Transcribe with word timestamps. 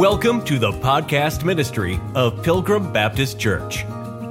Welcome 0.00 0.42
to 0.46 0.58
the 0.58 0.72
podcast 0.72 1.44
ministry 1.44 2.00
of 2.14 2.42
Pilgrim 2.42 2.90
Baptist 2.90 3.38
Church. 3.38 3.84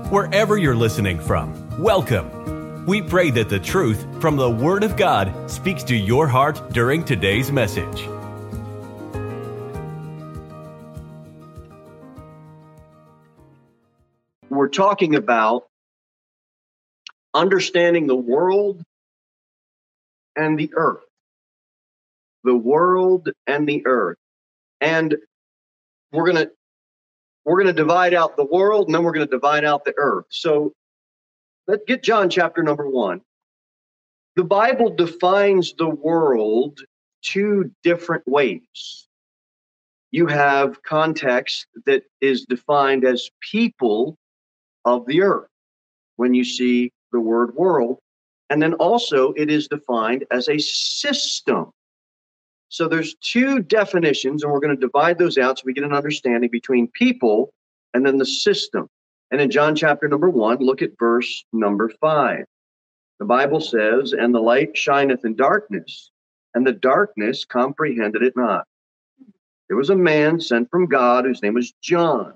Wherever 0.09 0.57
you're 0.57 0.75
listening 0.75 1.19
from, 1.19 1.79
welcome. 1.79 2.88
We 2.88 3.03
pray 3.03 3.29
that 3.29 3.49
the 3.49 3.59
truth 3.59 4.03
from 4.19 4.35
the 4.35 4.50
Word 4.50 4.83
of 4.83 4.97
God 4.97 5.32
speaks 5.47 5.83
to 5.83 5.95
your 5.95 6.27
heart 6.27 6.74
during 6.74 7.05
today's 7.05 7.51
message. 7.51 8.07
We're 14.49 14.70
talking 14.70 15.13
about 15.13 15.67
understanding 17.36 18.07
the 18.07 18.15
world 18.15 18.81
and 20.36 20.57
the 20.57 20.71
earth. 20.73 21.04
The 22.43 22.55
world 22.55 23.29
and 23.45 23.70
the 23.70 23.86
earth. 23.86 24.17
And 24.81 25.15
we're 26.11 26.31
going 26.31 26.45
to 26.45 26.51
we're 27.45 27.61
going 27.61 27.73
to 27.73 27.73
divide 27.73 28.13
out 28.13 28.36
the 28.36 28.45
world 28.45 28.87
and 28.87 28.95
then 28.95 29.04
we're 29.04 29.13
going 29.13 29.25
to 29.25 29.31
divide 29.31 29.65
out 29.65 29.86
the 29.86 29.93
earth. 29.97 30.25
So 30.29 30.73
let's 31.67 31.83
get 31.87 32.04
John 32.04 32.30
chapter 32.30 32.62
number 32.62 32.88
1. 32.88 33.22
The 34.36 34.44
Bible 34.44 34.94
defines 34.94 35.73
the 35.73 35.90
world 35.90 36.80
two 37.22 37.72
different 37.84 38.27
ways. 38.27 39.08
You 40.12 40.27
have 40.27 40.81
context 40.84 41.67
that 41.86 42.03
is 42.22 42.45
defined 42.45 43.05
as 43.05 43.30
people 43.52 44.17
of 44.86 45.05
the 45.05 45.22
earth 45.22 45.50
when 46.16 46.34
you 46.34 46.44
see 46.44 46.91
the 47.12 47.20
word 47.20 47.55
world. 47.55 48.00
And 48.50 48.62
then 48.62 48.73
also 48.76 49.34
it 49.34 49.50
is 49.50 49.67
defined 49.67 50.26
as 50.31 50.50
a 50.50 50.58
system 50.58 51.72
so 52.70 52.88
there's 52.88 53.16
two 53.16 53.59
definitions, 53.59 54.44
and 54.44 54.52
we're 54.52 54.59
going 54.59 54.76
to 54.76 54.80
divide 54.80 55.18
those 55.18 55.38
out 55.40 55.58
so 55.58 55.64
we 55.66 55.73
get 55.73 55.84
an 55.84 55.94
understanding 55.94 56.52
between 56.52 56.88
people 56.94 57.52
and 57.95 58.06
then 58.06 58.17
the 58.17 58.25
system. 58.25 58.88
And 59.31 59.42
in 59.42 59.50
John 59.50 59.75
chapter 59.75 60.08
number 60.08 60.30
one, 60.30 60.58
look 60.59 60.84
at 60.84 60.97
verse 61.00 61.45
number 61.52 61.92
five. 62.00 62.45
The 63.20 63.25
Bible 63.25 63.59
says, 63.59 64.14
And 64.14 64.34
the 64.34 64.40
light 64.40 64.78
shineth 64.78 65.25
in 65.25 65.36
darkness, 65.36 66.12
and 66.53 66.66
the 66.66 66.73
darkness 66.73 67.44
comprehended 67.44 68.22
it 68.22 68.34
not. 68.36 68.66
There 69.67 69.78
was 69.78 69.90
a 69.90 69.95
man 69.95 70.40
sent 70.40 70.70
from 70.70 70.86
God 70.86 71.25
whose 71.25 71.42
name 71.42 71.56
was 71.56 71.73
John. 71.81 72.34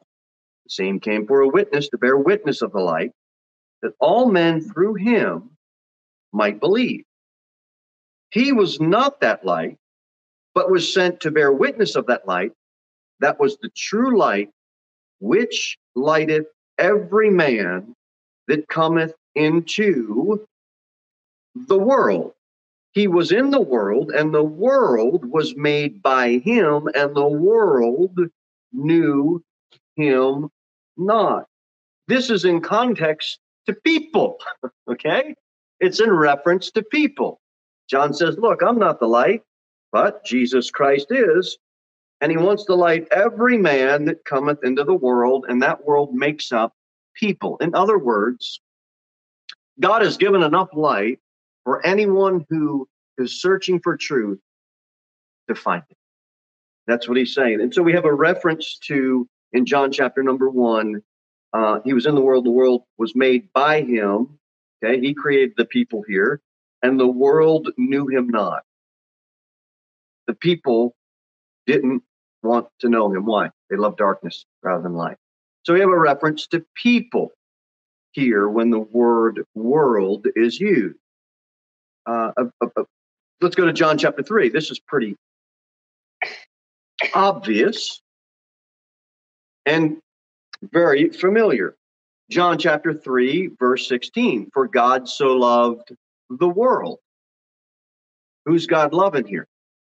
The 0.66 0.70
same 0.70 1.00
came 1.00 1.28
for 1.28 1.42
a 1.42 1.48
witness 1.48 1.90
to 1.90 1.98
bear 1.98 2.18
witness 2.18 2.62
of 2.62 2.72
the 2.74 2.80
light, 2.80 3.12
that 3.84 3.94
all 4.00 4.32
men 4.32 4.62
through 4.62 4.96
him 4.96 5.52
might 6.32 6.60
believe. 6.60 7.06
He 8.32 8.52
was 8.52 8.80
not 8.80 9.22
that 9.22 9.46
light, 9.46 9.78
but 10.54 10.70
was 10.70 10.94
sent 10.94 11.20
to 11.22 11.32
bear 11.32 11.52
witness 11.52 11.96
of 11.96 12.08
that 12.08 12.28
light. 12.28 12.52
That 13.20 13.40
was 13.40 13.58
the 13.58 13.70
true 13.76 14.18
light, 14.18 14.50
which 15.20 15.78
lighteth 15.96 16.48
every 16.78 17.30
man 17.30 17.96
that 18.48 18.68
cometh 18.68 19.14
into 19.36 20.46
the 21.56 21.78
world. 21.78 22.34
He 22.92 23.08
was 23.08 23.32
in 23.32 23.50
the 23.50 23.62
world, 23.62 24.12
and 24.12 24.34
the 24.34 24.44
world 24.44 25.26
was 25.26 25.56
made 25.56 26.04
by 26.04 26.42
him, 26.44 26.88
and 26.94 27.16
the 27.16 27.28
world 27.28 28.20
knew 28.72 29.44
him 29.96 30.50
not. 30.98 31.48
This 32.08 32.30
is 32.30 32.46
in 32.46 32.62
context 32.62 33.40
to 33.66 33.74
people, 33.74 34.38
okay? 34.90 35.36
It's 35.80 36.00
in 36.00 36.12
reference 36.12 36.70
to 36.72 36.84
people. 36.84 37.40
John 37.90 38.14
says, 38.14 38.38
Look, 38.38 38.62
I'm 38.62 38.78
not 38.78 39.00
the 39.00 39.08
light 39.08 39.42
but 39.94 40.26
Jesus 40.26 40.72
Christ 40.72 41.08
is. 41.12 41.58
And 42.20 42.32
he 42.32 42.38
wants 42.38 42.66
to 42.66 42.76
light 42.76 43.08
every 43.12 43.58
man 43.58 44.06
that 44.06 44.26
cometh 44.26 44.64
into 44.64 44.84
the 44.84 44.94
world, 44.94 45.46
and 45.48 45.62
that 45.62 45.86
world 45.86 46.14
makes 46.14 46.52
up 46.52 46.74
people. 47.14 47.58
In 47.58 47.76
other 47.76 47.98
words, 47.98 48.60
God 49.80 50.02
has 50.02 50.18
given 50.18 50.42
enough 50.42 50.70
light 50.74 51.20
for 51.64 51.86
anyone 51.86 52.46
who 52.50 52.88
is 53.18 53.42
searching 53.42 53.80
for 53.80 53.98
truth 53.98 54.40
to 55.50 55.56
find 55.56 55.84
it. 55.90 55.98
That's 56.88 57.08
what 57.08 57.18
he's 57.18 57.34
saying. 57.34 57.62
And 57.62 57.74
so 57.74 57.84
we 57.84 57.94
have 57.94 58.06
a 58.06 58.14
reference 58.14 58.78
to 58.88 59.28
in 59.52 59.66
John 59.66 59.92
chapter 59.92 60.24
number 60.24 60.50
one. 60.50 61.02
Uh, 61.52 61.80
he 61.84 61.94
was 61.94 62.06
in 62.06 62.16
the 62.16 62.22
world, 62.22 62.46
the 62.46 62.52
world 62.52 62.84
was 62.98 63.16
made 63.16 63.52
by 63.54 63.82
him. 63.82 64.40
Okay, 64.84 65.00
he 65.00 65.14
created 65.14 65.54
the 65.58 65.66
people 65.66 66.04
here, 66.08 66.42
and 66.82 67.00
the 67.00 67.08
world 67.08 67.70
knew 67.78 68.08
him 68.08 68.30
not 68.30 68.64
the 70.28 70.34
people 70.34 70.96
didn't 71.66 72.04
want 72.42 72.68
to 72.80 72.90
know 72.90 73.12
him. 73.12 73.26
Why? 73.26 73.50
They 73.70 73.78
love 73.78 73.98
darkness 73.98 74.46
rather 74.62 74.84
than 74.84 74.94
light. 74.94 75.18
So 75.64 75.74
we 75.74 75.80
have 75.80 75.90
a 75.90 75.98
reference 75.98 76.48
to 76.48 76.66
people 76.76 77.32
here 78.12 78.48
when 78.48 78.70
the 78.70 78.80
word 78.80 79.46
world 79.56 80.28
is 80.36 80.60
used. 80.60 80.98
Uh, 82.06 82.32
uh, 82.38 82.44
uh, 82.62 82.68
uh, 82.78 82.84
let's 83.42 83.56
go 83.56 83.66
to 83.66 83.74
John 83.74 83.98
chapter 83.98 84.24
3. 84.24 84.50
This 84.50 84.72
is 84.72 84.80
pretty 84.80 85.16
obvious 87.14 88.02
and 89.66 89.98
very 90.62 91.10
familiar. 91.10 91.76
John 92.30 92.58
chapter 92.58 92.94
3, 92.94 93.52
verse 93.60 93.88
16 93.88 94.50
For 94.54 94.68
God 94.68 95.08
so 95.08 95.34
loved 95.34 95.94
the 96.30 96.48
world. 96.48 97.00
Who's 98.46 98.68
God 98.68 98.94
loving 98.94 99.26
here? 99.26 99.48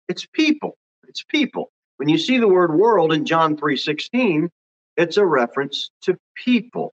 It's 0.09 0.27
people. 0.27 0.77
It's 1.09 1.23
people. 1.23 1.71
When 1.97 2.09
you 2.09 2.19
see 2.19 2.39
the 2.39 2.49
word 2.49 2.75
world 2.75 3.13
in 3.13 3.25
John 3.25 3.57
3:16, 3.57 4.51
it's 4.97 5.17
a 5.17 5.27
reference 5.27 5.91
to 6.03 6.19
people. 6.35 6.93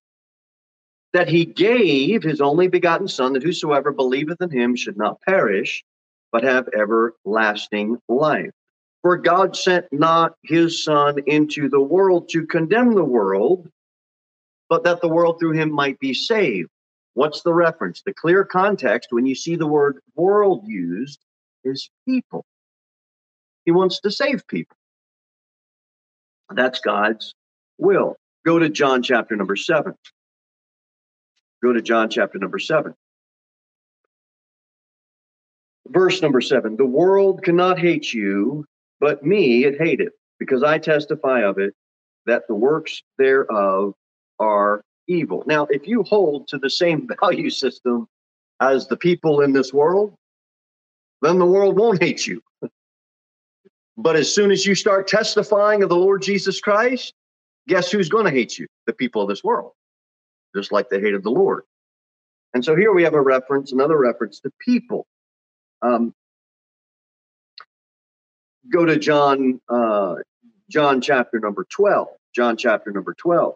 That 1.14 1.28
he 1.28 1.46
gave 1.46 2.24
his 2.24 2.40
only 2.40 2.68
begotten 2.68 3.08
son 3.08 3.34
that 3.34 3.44
whosoever 3.44 3.92
believeth 3.92 4.42
in 4.42 4.50
him 4.50 4.76
should 4.76 4.98
not 4.98 5.22
perish 5.22 5.84
but 6.32 6.44
have 6.44 6.70
everlasting 6.74 7.98
life. 8.08 8.52
For 9.02 9.18
God 9.18 9.56
sent 9.56 9.86
not 9.92 10.36
his 10.44 10.84
son 10.84 11.18
into 11.26 11.68
the 11.68 11.82
world 11.82 12.30
to 12.30 12.46
condemn 12.46 12.94
the 12.94 13.04
world, 13.04 13.68
but 14.70 14.84
that 14.84 15.02
the 15.02 15.10
world 15.10 15.40
through 15.40 15.54
him 15.54 15.72
might 15.72 16.00
be 16.00 16.14
saved. 16.14 16.70
What's 17.16 17.42
the 17.42 17.54
reference? 17.54 18.02
The 18.06 18.14
clear 18.14 18.46
context 18.46 19.10
when 19.12 19.26
you 19.26 19.36
see 19.36 19.56
the 19.56 19.68
word 19.68 20.00
world 20.16 20.64
used 20.66 21.20
is 21.66 21.90
people. 22.08 22.46
He 23.66 23.72
wants 23.72 24.00
to 24.02 24.12
save 24.12 24.48
people. 24.48 24.76
That's 26.50 26.80
God's 26.80 27.34
will. 27.78 28.16
Go 28.46 28.60
to 28.60 28.70
John 28.70 29.04
chapter 29.04 29.36
number 29.36 29.56
seven. 29.56 29.94
Go 31.64 31.74
to 31.74 31.82
John 31.82 32.10
chapter 32.10 32.40
number 32.40 32.60
seven. 32.60 32.96
Verse 35.88 36.22
number 36.22 36.42
seven 36.42 36.78
The 36.78 36.86
world 36.86 37.44
cannot 37.44 37.80
hate 37.80 38.14
you, 38.14 38.66
but 39.00 39.24
me 39.24 39.66
it 39.66 39.80
hateth, 39.80 40.14
because 40.40 40.64
I 40.64 40.78
testify 40.78 41.42
of 41.42 41.58
it 41.60 41.74
that 42.26 42.48
the 42.48 42.56
works 42.56 43.02
thereof 43.18 43.94
are 44.40 44.82
evil. 45.08 45.44
Now, 45.46 45.68
if 45.70 45.88
you 45.88 46.04
hold 46.04 46.48
to 46.50 46.58
the 46.58 46.70
same 46.70 47.08
value 47.22 47.50
system 47.50 48.08
as 48.60 48.88
the 48.88 48.98
people 48.98 49.42
in 49.42 49.54
this 49.54 49.74
world, 49.74 50.16
then 51.22 51.38
the 51.38 51.46
world 51.46 51.78
won't 51.78 52.02
hate 52.02 52.26
you. 52.26 52.42
But 53.98 54.16
as 54.16 54.34
soon 54.34 54.52
as 54.52 54.66
you 54.66 54.76
start 54.76 55.08
testifying 55.08 55.84
of 55.84 55.90
the 55.90 55.96
Lord 55.96 56.22
Jesus 56.22 56.60
Christ, 56.60 57.14
guess 57.68 57.92
who's 57.92 58.10
going 58.10 58.26
to 58.26 58.32
hate 58.32 58.58
you? 58.58 58.68
The 58.88 58.94
people 58.94 59.22
of 59.22 59.28
this 59.28 59.44
world, 59.44 59.74
just 60.56 60.72
like 60.72 60.90
they 60.90 61.00
hated 61.00 61.24
the 61.24 61.32
Lord. 61.32 61.64
And 62.54 62.64
so 62.64 62.76
here 62.76 62.94
we 62.94 63.04
have 63.04 63.14
a 63.14 63.22
reference, 63.22 63.72
another 63.72 63.98
reference 63.98 64.40
to 64.42 64.52
people. 64.60 65.06
Um, 65.82 66.14
go 68.72 68.86
to 68.86 68.98
John, 68.98 69.60
uh, 69.70 70.16
John 70.70 71.02
chapter 71.02 71.40
number 71.40 71.66
12. 71.70 72.08
John 72.36 72.58
chapter 72.58 72.92
number 72.92 73.14
12. 73.14 73.56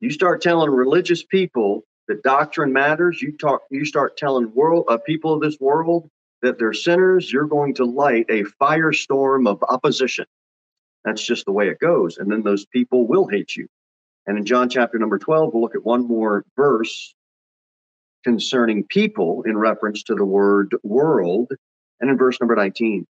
You 0.00 0.10
start 0.10 0.42
telling 0.42 0.70
religious 0.70 1.22
people 1.24 1.84
that 2.08 2.22
doctrine 2.22 2.72
matters. 2.72 3.20
You 3.20 3.32
talk. 3.32 3.62
You 3.70 3.84
start 3.84 4.16
telling 4.16 4.52
world 4.54 4.86
uh, 4.88 4.98
people 4.98 5.32
of 5.32 5.40
this 5.40 5.58
world 5.60 6.08
that 6.46 6.58
they're 6.58 6.72
sinners, 6.72 7.32
you're 7.32 7.46
going 7.46 7.74
to 7.74 7.84
light 7.84 8.26
a 8.28 8.44
firestorm 8.60 9.48
of 9.48 9.62
opposition. 9.68 10.26
That's 11.04 11.24
just 11.24 11.44
the 11.44 11.52
way 11.52 11.68
it 11.68 11.80
goes. 11.80 12.18
And 12.18 12.30
then 12.30 12.42
those 12.42 12.64
people 12.66 13.06
will 13.06 13.26
hate 13.26 13.56
you. 13.56 13.68
And 14.26 14.38
in 14.38 14.44
John 14.44 14.68
chapter 14.68 14.98
number 14.98 15.18
12, 15.18 15.52
we'll 15.52 15.62
look 15.62 15.74
at 15.74 15.84
one 15.84 16.06
more 16.06 16.44
verse 16.56 17.14
concerning 18.24 18.84
people 18.84 19.42
in 19.42 19.58
reference 19.58 20.04
to 20.04 20.14
the 20.14 20.24
word 20.24 20.74
world. 20.82 21.50
And 22.00 22.10
in 22.10 22.16
verse 22.16 22.40
number 22.40 22.54
19, 22.54 23.06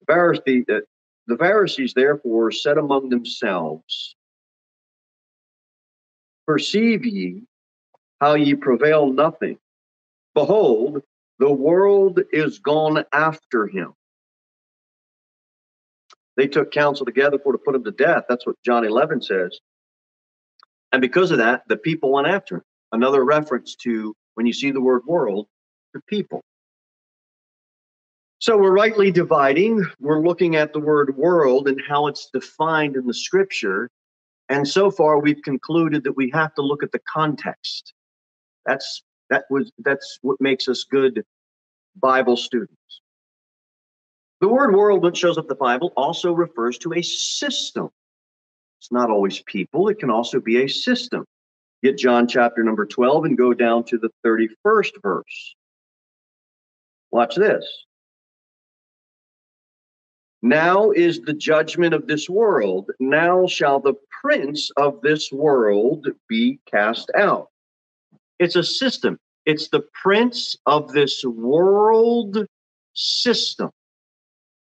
the 0.00 0.06
Pharisees, 0.06 0.64
uh, 0.70 0.80
the 1.26 1.38
Pharisees 1.38 1.94
therefore 1.94 2.50
said 2.50 2.76
among 2.76 3.08
themselves, 3.08 4.14
Perceive 6.46 7.06
ye 7.06 7.44
how 8.20 8.34
ye 8.34 8.54
prevail 8.54 9.12
nothing. 9.12 9.58
Behold, 10.34 11.02
the 11.38 11.50
world 11.52 12.20
is 12.32 12.58
gone 12.58 13.04
after 13.12 13.66
him. 13.66 13.92
They 16.36 16.46
took 16.46 16.70
counsel 16.70 17.04
together 17.04 17.38
for 17.38 17.52
to 17.52 17.58
put 17.58 17.74
him 17.74 17.84
to 17.84 17.90
death. 17.90 18.24
That's 18.28 18.46
what 18.46 18.56
John 18.64 18.84
11 18.84 19.22
says. 19.22 19.58
And 20.92 21.00
because 21.00 21.30
of 21.30 21.38
that, 21.38 21.62
the 21.68 21.76
people 21.76 22.12
went 22.12 22.26
after 22.26 22.56
him. 22.56 22.62
Another 22.92 23.24
reference 23.24 23.74
to 23.76 24.14
when 24.34 24.46
you 24.46 24.52
see 24.52 24.70
the 24.70 24.80
word 24.80 25.02
world, 25.06 25.46
the 25.94 26.00
people. 26.08 26.42
So 28.38 28.58
we're 28.58 28.72
rightly 28.72 29.10
dividing. 29.10 29.84
We're 30.00 30.22
looking 30.22 30.56
at 30.56 30.72
the 30.72 30.80
word 30.80 31.16
world 31.16 31.68
and 31.68 31.80
how 31.88 32.08
it's 32.08 32.28
defined 32.32 32.96
in 32.96 33.06
the 33.06 33.14
scripture. 33.14 33.88
And 34.48 34.66
so 34.66 34.90
far, 34.90 35.20
we've 35.20 35.40
concluded 35.42 36.02
that 36.04 36.16
we 36.16 36.30
have 36.30 36.52
to 36.54 36.62
look 36.62 36.82
at 36.82 36.92
the 36.92 37.00
context. 37.12 37.94
That's 38.66 39.02
that 39.32 39.46
was 39.48 39.72
that's 39.78 40.18
what 40.20 40.38
makes 40.40 40.68
us 40.68 40.84
good 40.84 41.24
Bible 41.96 42.36
students. 42.36 43.00
The 44.42 44.48
word 44.48 44.74
world 44.74 45.02
that 45.04 45.16
shows 45.16 45.38
up 45.38 45.48
the 45.48 45.54
Bible 45.54 45.90
also 45.96 46.32
refers 46.32 46.76
to 46.78 46.92
a 46.92 47.02
system. 47.02 47.88
It's 48.78 48.92
not 48.92 49.10
always 49.10 49.40
people, 49.40 49.88
it 49.88 49.98
can 49.98 50.10
also 50.10 50.38
be 50.38 50.62
a 50.62 50.68
system. 50.68 51.24
Get 51.82 51.96
John 51.96 52.28
chapter 52.28 52.62
number 52.62 52.84
12 52.84 53.24
and 53.24 53.38
go 53.38 53.54
down 53.54 53.84
to 53.84 53.98
the 53.98 54.10
31st 54.24 54.90
verse. 55.02 55.54
Watch 57.10 57.34
this. 57.34 57.66
Now 60.42 60.90
is 60.90 61.20
the 61.20 61.32
judgment 61.32 61.94
of 61.94 62.06
this 62.06 62.28
world. 62.28 62.90
Now 63.00 63.46
shall 63.46 63.80
the 63.80 63.94
prince 64.20 64.70
of 64.76 65.00
this 65.00 65.32
world 65.32 66.06
be 66.28 66.60
cast 66.70 67.10
out. 67.16 67.51
It's 68.38 68.56
a 68.56 68.62
system. 68.62 69.18
It's 69.44 69.68
the 69.68 69.84
prince 70.02 70.56
of 70.66 70.92
this 70.92 71.24
world 71.24 72.46
system. 72.94 73.70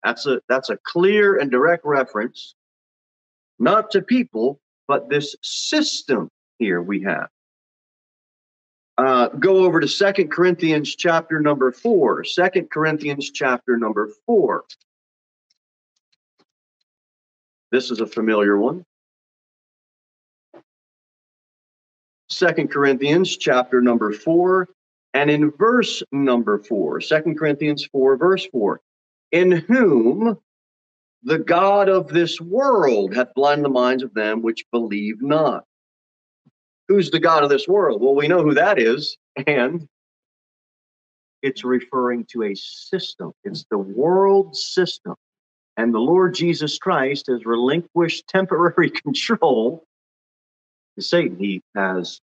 That's 0.04 0.26
a 0.26 0.40
that's 0.49 0.70
a 0.70 0.78
clear 0.84 1.38
and 1.38 1.50
direct 1.50 1.84
reference, 1.84 2.54
not 3.58 3.90
to 3.93 4.02
people, 4.02 4.60
but 4.88 5.08
this 5.08 5.37
system 5.43 6.28
here 6.58 6.82
we 6.82 7.02
have. 7.02 7.28
Uh, 8.99 9.28
go 9.28 9.64
over 9.64 9.81
to 9.81 9.88
Second 9.88 10.31
Corinthians 10.31 10.94
chapter 10.94 11.40
number 11.40 11.72
four. 11.72 12.25
Second 12.25 12.70
Corinthians 12.70 13.31
chapter 13.31 13.76
number 13.76 14.10
four. 14.26 14.64
This 17.70 17.90
is 17.90 18.00
a 18.00 18.06
familiar 18.06 18.58
one. 18.58 18.84
Second 22.32 22.70
Corinthians 22.70 23.37
chapter 23.37 23.81
number 23.81 24.12
four, 24.12 24.69
and 25.14 25.31
in 25.31 25.50
verse 25.50 26.02
number 26.12 26.58
four, 26.58 27.00
Second 27.00 27.38
Corinthians 27.38 27.84
4, 27.93 28.17
verse 28.17 28.46
4 28.46 28.81
in 29.32 29.50
whom 29.50 30.38
the 31.23 31.38
God 31.38 31.88
of 31.88 32.08
this 32.08 32.40
world 32.40 33.14
hath 33.14 33.34
blinded 33.34 33.64
the 33.64 33.70
minds 33.70 34.02
of 34.02 34.12
them 34.14 34.43
which 34.43 34.64
believe 34.70 35.23
not. 35.23 35.64
Who's 36.88 37.11
the 37.11 37.20
God 37.20 37.43
of 37.43 37.49
this 37.49 37.67
world? 37.67 38.02
Well, 38.02 38.14
we 38.14 38.29
know 38.29 38.43
who 38.43 38.55
that 38.55 38.78
is, 38.78 39.17
and 39.46 39.88
it's 41.40 41.64
referring 41.64 42.26
to 42.26 42.43
a 42.44 42.55
system. 42.55 43.32
It's 43.44 43.64
the 43.70 43.78
world 43.78 44.55
system. 44.56 45.14
And 45.76 45.94
the 45.94 46.00
Lord 46.00 46.35
Jesus 46.35 46.78
Christ 46.78 47.28
has 47.28 47.46
relinquished 47.46 48.28
temporary 48.28 48.90
control 49.05 49.87
to 50.97 51.03
Satan. 51.03 51.39
He 51.39 51.62
has, 51.75 52.21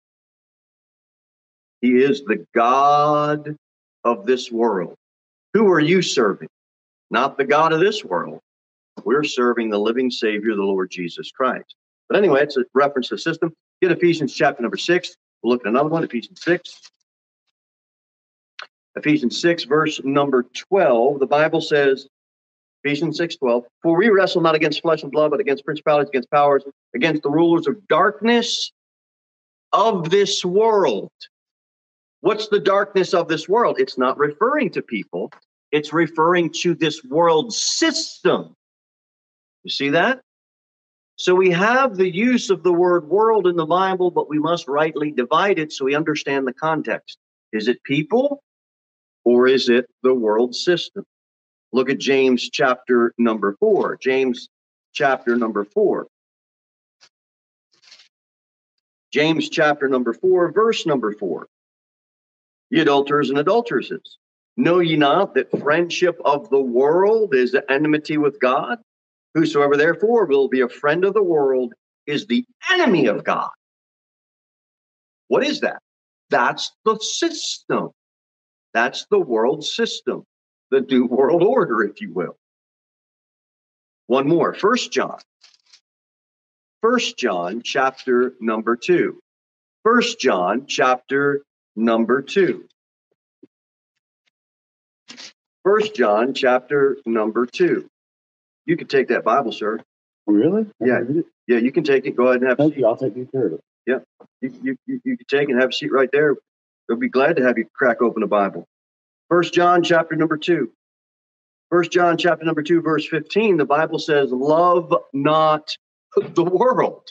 he 1.80 2.02
is 2.02 2.22
the 2.24 2.46
God 2.54 3.56
of 4.04 4.26
this 4.26 4.50
world. 4.50 4.94
Who 5.54 5.70
are 5.70 5.80
you 5.80 6.02
serving? 6.02 6.48
not 7.10 7.36
the 7.38 7.44
God 7.44 7.72
of 7.72 7.80
this 7.80 8.04
world. 8.04 8.40
We're 9.04 9.24
serving 9.24 9.70
the 9.70 9.78
living 9.78 10.10
Savior, 10.10 10.54
the 10.54 10.62
Lord 10.62 10.90
Jesus 10.90 11.30
Christ. 11.30 11.74
But 12.08 12.18
anyway, 12.18 12.42
it's 12.42 12.56
a 12.56 12.64
reference 12.74 13.08
to 13.08 13.14
the 13.14 13.20
system. 13.20 13.52
Get 13.80 13.92
Ephesians 13.92 14.34
chapter 14.34 14.62
number 14.62 14.76
six. 14.76 15.14
We'll 15.42 15.52
look 15.52 15.62
at 15.62 15.68
another 15.68 15.88
one, 15.88 16.02
Ephesians 16.02 16.40
6. 16.42 16.80
Ephesians 18.96 19.40
6, 19.40 19.64
verse 19.64 20.00
number 20.02 20.42
12. 20.42 21.20
The 21.20 21.26
Bible 21.26 21.60
says, 21.60 22.08
Ephesians 22.84 23.16
6 23.16 23.36
12, 23.36 23.64
for 23.82 23.96
we 23.96 24.08
wrestle 24.08 24.40
not 24.40 24.54
against 24.54 24.82
flesh 24.82 25.02
and 25.02 25.12
blood, 25.12 25.30
but 25.30 25.40
against 25.40 25.64
principalities, 25.64 26.08
against 26.08 26.30
powers, 26.30 26.64
against 26.94 27.22
the 27.22 27.30
rulers 27.30 27.66
of 27.66 27.86
darkness 27.88 28.72
of 29.72 30.10
this 30.10 30.44
world. 30.44 31.10
What's 32.20 32.48
the 32.48 32.60
darkness 32.60 33.14
of 33.14 33.28
this 33.28 33.48
world? 33.48 33.76
It's 33.78 33.98
not 33.98 34.18
referring 34.18 34.70
to 34.70 34.82
people, 34.82 35.30
it's 35.72 35.92
referring 35.92 36.52
to 36.60 36.74
this 36.74 37.04
world 37.04 37.52
system. 37.52 38.54
You 39.64 39.70
see 39.70 39.90
that? 39.90 40.20
So 41.16 41.34
we 41.34 41.50
have 41.50 41.96
the 41.96 42.08
use 42.08 42.48
of 42.48 42.62
the 42.62 42.72
word 42.72 43.08
world 43.08 43.48
in 43.48 43.56
the 43.56 43.66
Bible, 43.66 44.12
but 44.12 44.28
we 44.28 44.38
must 44.38 44.68
rightly 44.68 45.10
divide 45.10 45.58
it 45.58 45.72
so 45.72 45.84
we 45.84 45.96
understand 45.96 46.46
the 46.46 46.52
context. 46.52 47.18
Is 47.52 47.66
it 47.66 47.82
people 47.82 48.40
or 49.24 49.48
is 49.48 49.68
it 49.68 49.86
the 50.04 50.14
world 50.14 50.54
system? 50.54 51.04
Look 51.72 51.90
at 51.90 51.98
James 51.98 52.48
chapter 52.50 53.12
number 53.18 53.56
four. 53.60 53.96
James 53.96 54.48
chapter 54.92 55.36
number 55.36 55.64
four. 55.64 56.06
James 59.12 59.48
chapter 59.48 59.88
number 59.88 60.12
four, 60.12 60.52
verse 60.52 60.86
number 60.86 61.12
four. 61.12 61.46
The 62.70 62.80
adulterers 62.80 63.30
and 63.30 63.38
adulteresses 63.38 64.18
Know 64.58 64.80
ye 64.80 64.96
not 64.96 65.34
that 65.34 65.56
friendship 65.60 66.20
of 66.24 66.50
the 66.50 66.60
world 66.60 67.32
is 67.32 67.56
enmity 67.68 68.18
with 68.18 68.40
God? 68.40 68.78
Whosoever 69.34 69.76
therefore 69.76 70.26
will 70.26 70.48
be 70.48 70.62
a 70.62 70.68
friend 70.68 71.04
of 71.04 71.14
the 71.14 71.22
world 71.22 71.74
is 72.08 72.26
the 72.26 72.44
enemy 72.68 73.06
of 73.06 73.22
God. 73.22 73.50
What 75.28 75.46
is 75.46 75.60
that? 75.60 75.78
That's 76.30 76.72
the 76.84 76.98
system. 76.98 77.90
That's 78.74 79.06
the 79.12 79.20
world 79.20 79.64
system, 79.64 80.24
the 80.70 80.80
new 80.80 81.06
world 81.06 81.42
order, 81.42 81.82
if 81.82 82.00
you 82.00 82.12
will. 82.12 82.36
One 84.06 84.28
more, 84.28 84.54
First 84.54 84.92
John. 84.92 85.18
First 86.80 87.18
John 87.18 87.62
chapter 87.62 88.34
number 88.40 88.76
two. 88.76 89.20
First 89.84 90.20
John 90.20 90.66
chapter 90.66 91.42
number 91.76 92.22
two. 92.22 92.66
First 95.64 95.94
John 95.94 96.34
chapter 96.34 96.96
number 97.04 97.46
two. 97.46 97.88
You 98.64 98.76
can 98.76 98.86
take 98.86 99.08
that 99.08 99.24
Bible, 99.24 99.52
sir. 99.52 99.80
Really? 100.26 100.66
Yeah. 100.80 101.00
Yeah, 101.46 101.58
you 101.58 101.72
can 101.72 101.84
take 101.84 102.06
it. 102.06 102.16
Go 102.16 102.28
ahead 102.28 102.42
and 102.42 102.48
have 102.48 102.58
Thank 102.58 102.76
you. 102.76 102.86
I'll 102.86 102.96
take 102.96 103.14
good 103.14 103.32
care 103.32 103.46
of 103.46 103.52
it. 103.54 103.60
Yeah. 103.86 103.98
You, 104.40 104.52
you, 104.62 104.76
you, 104.86 105.00
you 105.04 105.16
can 105.16 105.26
take 105.26 105.48
and 105.48 105.60
have 105.60 105.70
a 105.70 105.72
seat 105.72 105.90
right 105.90 106.10
there. 106.12 106.36
They'll 106.86 106.98
be 106.98 107.08
glad 107.08 107.36
to 107.36 107.44
have 107.44 107.58
you 107.58 107.66
crack 107.74 108.02
open 108.02 108.22
a 108.22 108.26
Bible. 108.26 108.66
First 109.28 109.52
John 109.52 109.82
chapter 109.82 110.16
number 110.16 110.36
two. 110.36 110.72
First 111.70 111.92
John 111.92 112.16
chapter 112.16 112.44
number 112.44 112.62
two, 112.62 112.80
verse 112.80 113.06
15, 113.06 113.58
the 113.58 113.64
Bible 113.66 113.98
says, 113.98 114.30
Love 114.32 114.94
not 115.12 115.76
the 116.16 116.44
world. 116.44 117.10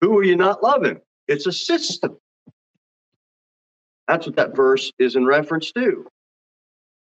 Who 0.00 0.16
are 0.18 0.24
you 0.24 0.36
not 0.36 0.62
loving? 0.62 1.00
It's 1.26 1.46
a 1.46 1.52
system. 1.52 2.16
That's 4.06 4.26
what 4.26 4.36
that 4.36 4.56
verse 4.56 4.92
is 4.98 5.16
in 5.16 5.26
reference 5.26 5.72
to. 5.72 6.06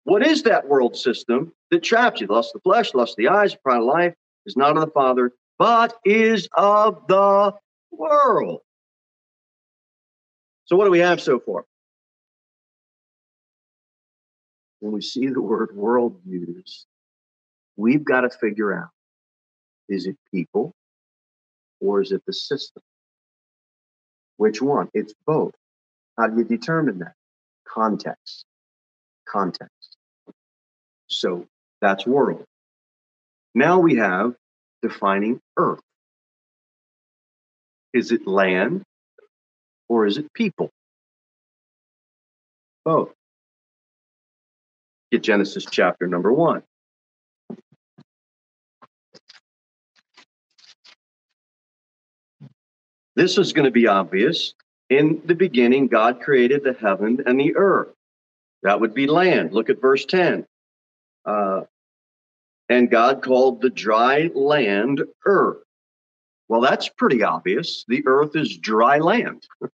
What 0.06 0.26
is 0.26 0.44
that 0.44 0.68
world 0.68 0.96
system 0.96 1.52
that 1.72 1.84
traps 1.84 2.22
you? 2.22 2.28
Lust 2.28 2.54
of 2.56 2.62
the 2.62 2.70
flesh, 2.70 2.94
lust 2.94 3.14
of 3.14 3.18
the 3.18 3.28
eyes, 3.28 3.56
pride 3.56 3.80
of 3.80 3.86
life 3.86 4.14
is 4.46 4.56
not 4.56 4.78
of 4.78 4.82
the 4.82 4.92
Father, 4.92 5.32
but 5.58 5.96
is 6.06 6.48
of 6.56 7.08
the 7.08 7.54
world. 7.92 8.62
So, 10.66 10.76
what 10.76 10.86
do 10.86 10.92
we 10.92 11.00
have 11.00 11.22
so 11.22 11.40
far? 11.40 11.66
When 14.86 14.94
we 14.94 15.02
see 15.02 15.26
the 15.30 15.42
word 15.42 15.76
world 15.76 16.22
used, 16.28 16.86
we've 17.76 18.06
got 18.06 18.22
to 18.22 18.30
figure 18.30 18.72
out 18.72 18.92
is 19.90 20.06
it 20.06 20.16
people 20.32 20.74
or 21.82 22.04
is 22.04 22.12
it 22.12 22.22
the 22.28 22.34
system? 22.34 22.84
Which 24.38 24.62
one? 24.62 24.90
It's 24.94 25.16
both. 25.26 25.56
How 26.20 26.28
do 26.28 26.38
you 26.38 26.44
determine 26.44 27.00
that? 27.00 27.14
Context. 27.68 28.46
Context. 29.28 29.98
So 31.08 31.48
that's 31.82 32.06
world. 32.06 32.46
Now 33.56 33.80
we 33.80 33.96
have 33.96 34.36
defining 34.84 35.40
earth. 35.58 35.82
Is 37.92 38.12
it 38.12 38.28
land 38.28 38.84
or 39.90 40.06
is 40.06 40.20
it 40.20 40.32
people? 40.36 40.70
Both. 42.84 43.15
Get 45.12 45.24
Genesis 45.24 45.66
chapter 45.70 46.08
number 46.08 46.32
one. 46.34 46.64
This 53.16 53.38
is 53.38 53.54
going 53.54 53.66
to 53.66 53.72
be 53.72 53.88
obvious. 53.88 54.54
In 54.90 55.22
the 55.26 55.36
beginning, 55.36 55.88
God 55.88 56.22
created 56.22 56.64
the 56.64 56.74
heaven 56.74 57.24
and 57.26 57.40
the 57.40 57.56
earth. 57.56 57.94
That 58.64 58.80
would 58.82 58.94
be 58.94 59.08
land. 59.08 59.54
Look 59.54 59.70
at 59.70 59.82
verse 59.82 60.06
10. 60.06 60.46
Uh, 61.26 61.62
And 62.70 62.90
God 62.90 63.22
called 63.22 63.62
the 63.62 63.70
dry 63.70 64.30
land 64.34 65.04
earth. 65.26 65.64
Well, 66.48 66.62
that's 66.62 66.90
pretty 66.90 67.24
obvious. 67.24 67.86
The 67.88 68.04
earth 68.06 68.36
is 68.36 68.58
dry 68.58 69.00
land. 69.00 69.48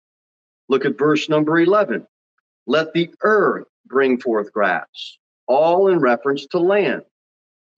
Look 0.69 0.85
at 0.85 0.97
verse 0.97 1.29
number 1.29 1.59
11. 1.59 2.05
Let 2.67 2.93
the 2.93 3.13
earth 3.23 3.67
bring 3.85 4.19
forth 4.19 4.53
grass, 4.53 5.17
all 5.47 5.87
in 5.87 5.99
reference 5.99 6.45
to 6.47 6.59
land. 6.59 7.03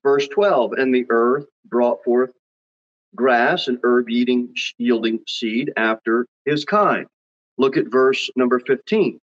Verse 0.04 0.28
12, 0.28 0.74
and 0.74 0.94
the 0.94 1.06
earth 1.10 1.46
brought 1.66 2.04
forth 2.04 2.32
grass 3.16 3.68
and 3.68 3.80
herb 3.84 4.10
eating, 4.10 4.54
yielding 4.78 5.20
seed 5.28 5.72
after 5.78 6.26
his 6.46 6.66
kind. 6.66 7.06
Look 7.58 7.78
at 7.78 7.92
verse 7.92 8.30
number 8.36 8.60
15. 8.60 9.20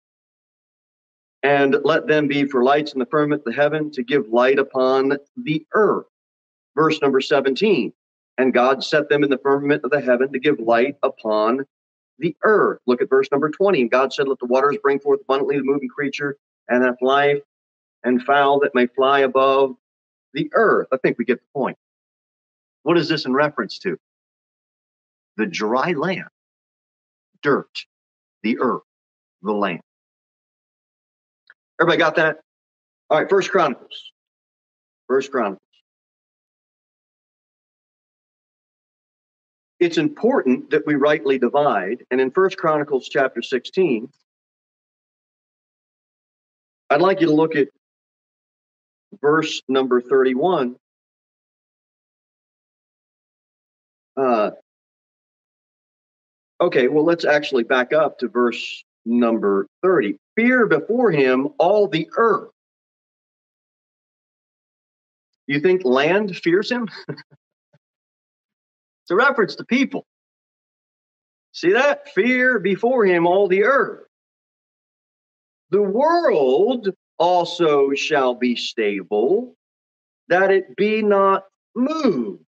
And 1.43 1.77
let 1.85 2.07
them 2.07 2.27
be 2.27 2.47
for 2.47 2.65
lights 2.65 2.95
in 2.95 2.99
the 2.99 3.07
firmament 3.07 3.43
of 3.43 3.53
the 3.53 3.61
heaven 3.61 3.91
to 3.93 4.03
give 4.03 4.29
light 4.29 4.59
upon 4.59 5.19
the 5.37 5.65
earth. 5.75 6.07
Verse 6.75 7.01
number 7.03 7.21
17. 7.21 7.93
And 8.39 8.55
God 8.55 8.83
set 8.83 9.09
them 9.09 9.23
in 9.23 9.31
the 9.31 9.39
firmament 9.39 9.85
of 9.85 9.91
the 9.91 10.01
heaven 10.01 10.33
to 10.33 10.41
give 10.41 10.59
light 10.59 10.97
upon 11.03 11.65
the 12.19 12.35
earth. 12.45 12.81
Look 12.87 13.03
at 13.03 13.11
verse 13.11 13.29
number 13.31 13.51
20. 13.51 13.83
And 13.83 13.91
God 13.91 14.13
said, 14.13 14.27
Let 14.27 14.39
the 14.39 14.47
waters 14.47 14.79
bring 14.83 14.99
forth 14.99 15.21
abundantly 15.21 15.59
the 15.59 15.65
moving 15.65 15.89
creature 15.89 16.37
and 16.69 16.83
have 16.83 16.97
life 17.01 17.41
and 18.05 18.23
fowl 18.23 18.61
that 18.61 18.75
may 18.75 18.87
fly 18.87 19.21
above 19.21 19.75
the 20.35 20.51
earth. 20.55 20.89
I 20.93 20.99
think 20.99 21.19
we 21.19 21.25
get 21.25 21.41
the 21.41 21.59
point. 21.59 21.79
What 22.83 22.99
is 22.99 23.09
this 23.09 23.25
in 23.25 23.33
reference 23.33 23.79
to? 23.81 23.97
The 25.37 25.47
dry 25.47 25.93
land, 25.93 26.29
dirt, 27.43 27.87
the 28.43 28.59
earth, 28.61 28.83
the 29.43 29.53
land. 29.53 29.81
Everybody 31.81 31.99
got 31.99 32.17
that? 32.17 32.41
All 33.11 33.19
right, 33.19 33.29
First 33.29 33.51
Chronicles. 33.51 34.13
First 35.09 35.31
Chronicles. 35.33 35.61
It's 39.81 39.99
important 39.99 40.71
that 40.71 40.87
we 40.87 40.95
rightly 40.95 41.39
divide, 41.39 42.05
and 42.11 42.21
in 42.21 42.31
First 42.31 42.57
Chronicles 42.57 43.09
chapter 43.09 43.43
16, 43.43 44.09
I'd 46.91 47.01
like 47.01 47.21
you 47.21 47.27
to 47.27 47.35
look 47.35 47.57
at 47.57 47.69
verse 49.21 49.63
number 49.69 50.01
31. 50.01 50.77
Uh, 54.17 54.51
okay, 56.61 56.89
well, 56.89 57.05
let's 57.05 57.25
actually 57.25 57.65
back 57.65 57.93
up 57.93 58.19
to 58.19 58.29
verse 58.29 58.85
number 59.05 59.67
30. 59.83 60.17
Fear 60.37 60.67
before 60.67 61.11
him 61.11 61.49
all 61.59 61.89
the 61.89 62.09
earth. 62.17 62.51
You 65.47 65.61
think 65.61 65.85
land 65.85 66.35
fears 66.37 66.71
him? 66.71 66.89
it's 67.09 67.21
a 69.11 69.15
reference 69.15 69.57
to 69.57 69.65
people. 69.65 70.07
See 71.53 71.73
that? 71.73 72.09
Fear 72.15 72.61
before 72.61 73.05
him 73.05 73.27
all 73.27 73.47
the 73.47 73.65
earth. 73.65 74.05
The 75.71 75.83
world 75.83 76.89
also 77.25 77.95
shall 77.95 78.35
be 78.35 78.55
stable, 78.55 79.57
that 80.29 80.51
it 80.51 80.77
be 80.77 81.01
not 81.01 81.45
moved. 81.75 82.45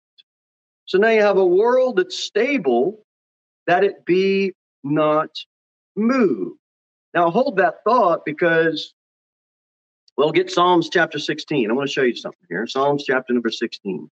So 0.87 0.99
now 0.99 1.11
you 1.11 1.23
have 1.23 1.39
a 1.39 1.47
world 1.47 1.97
that's 1.97 2.19
stable, 2.19 3.05
that 3.69 3.85
it 3.85 4.05
be 4.05 4.53
not 4.83 5.31
moved. 5.95 6.59
Now 7.15 7.31
hold 7.31 7.59
that 7.59 7.85
thought 7.85 8.25
because 8.25 8.95
we'll 10.17 10.33
get 10.33 10.51
Psalms 10.51 10.89
chapter 10.91 11.21
16. 11.21 11.71
I 11.71 11.73
want 11.73 11.89
to 11.89 11.93
show 11.93 12.03
you 12.03 12.17
something 12.17 12.47
here. 12.49 12.67
Psalms 12.67 13.05
chapter 13.05 13.33
number 13.33 13.53
16. 13.53 14.11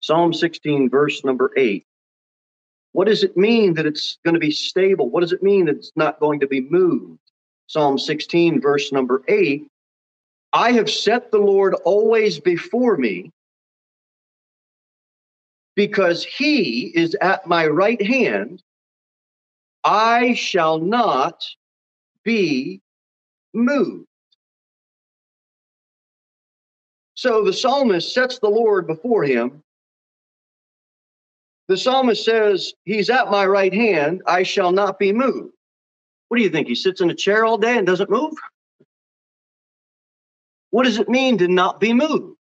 Psalm 0.00 0.34
16, 0.34 0.90
verse 0.90 1.24
number 1.24 1.50
8. 1.56 1.86
What 2.92 3.06
does 3.06 3.24
it 3.24 3.38
mean 3.38 3.72
that 3.74 3.86
it's 3.86 4.18
going 4.22 4.34
to 4.34 4.40
be 4.40 4.50
stable? 4.50 5.08
What 5.08 5.22
does 5.22 5.32
it 5.32 5.42
mean 5.42 5.64
that 5.64 5.76
it's 5.76 5.92
not 5.96 6.20
going 6.20 6.40
to 6.40 6.46
be 6.46 6.60
moved? 6.60 7.20
Psalm 7.68 7.98
16, 7.98 8.60
verse 8.60 8.92
number 8.92 9.22
8 9.28 9.70
I 10.54 10.72
have 10.72 10.90
set 10.90 11.30
the 11.30 11.38
Lord 11.38 11.74
always 11.84 12.40
before 12.40 12.96
me 12.96 13.30
because 15.76 16.24
he 16.24 16.90
is 16.94 17.14
at 17.20 17.46
my 17.46 17.66
right 17.66 18.00
hand. 18.04 18.62
I 19.84 20.34
shall 20.34 20.78
not 20.78 21.44
be 22.24 22.80
moved. 23.52 24.06
So 27.14 27.44
the 27.44 27.52
psalmist 27.52 28.14
sets 28.14 28.38
the 28.38 28.48
Lord 28.48 28.86
before 28.86 29.24
him. 29.24 29.62
The 31.68 31.76
psalmist 31.76 32.24
says, 32.24 32.72
He's 32.84 33.10
at 33.10 33.30
my 33.30 33.44
right 33.44 33.74
hand, 33.74 34.22
I 34.26 34.42
shall 34.42 34.72
not 34.72 34.98
be 34.98 35.12
moved. 35.12 35.52
What 36.28 36.36
do 36.36 36.42
you 36.42 36.50
think? 36.50 36.68
He 36.68 36.74
sits 36.74 37.00
in 37.00 37.10
a 37.10 37.14
chair 37.14 37.44
all 37.44 37.58
day 37.58 37.76
and 37.76 37.86
doesn't 37.86 38.10
move? 38.10 38.34
What 40.70 40.84
does 40.84 40.98
it 40.98 41.08
mean 41.08 41.38
to 41.38 41.48
not 41.48 41.80
be 41.80 41.92
moved? 41.92 42.36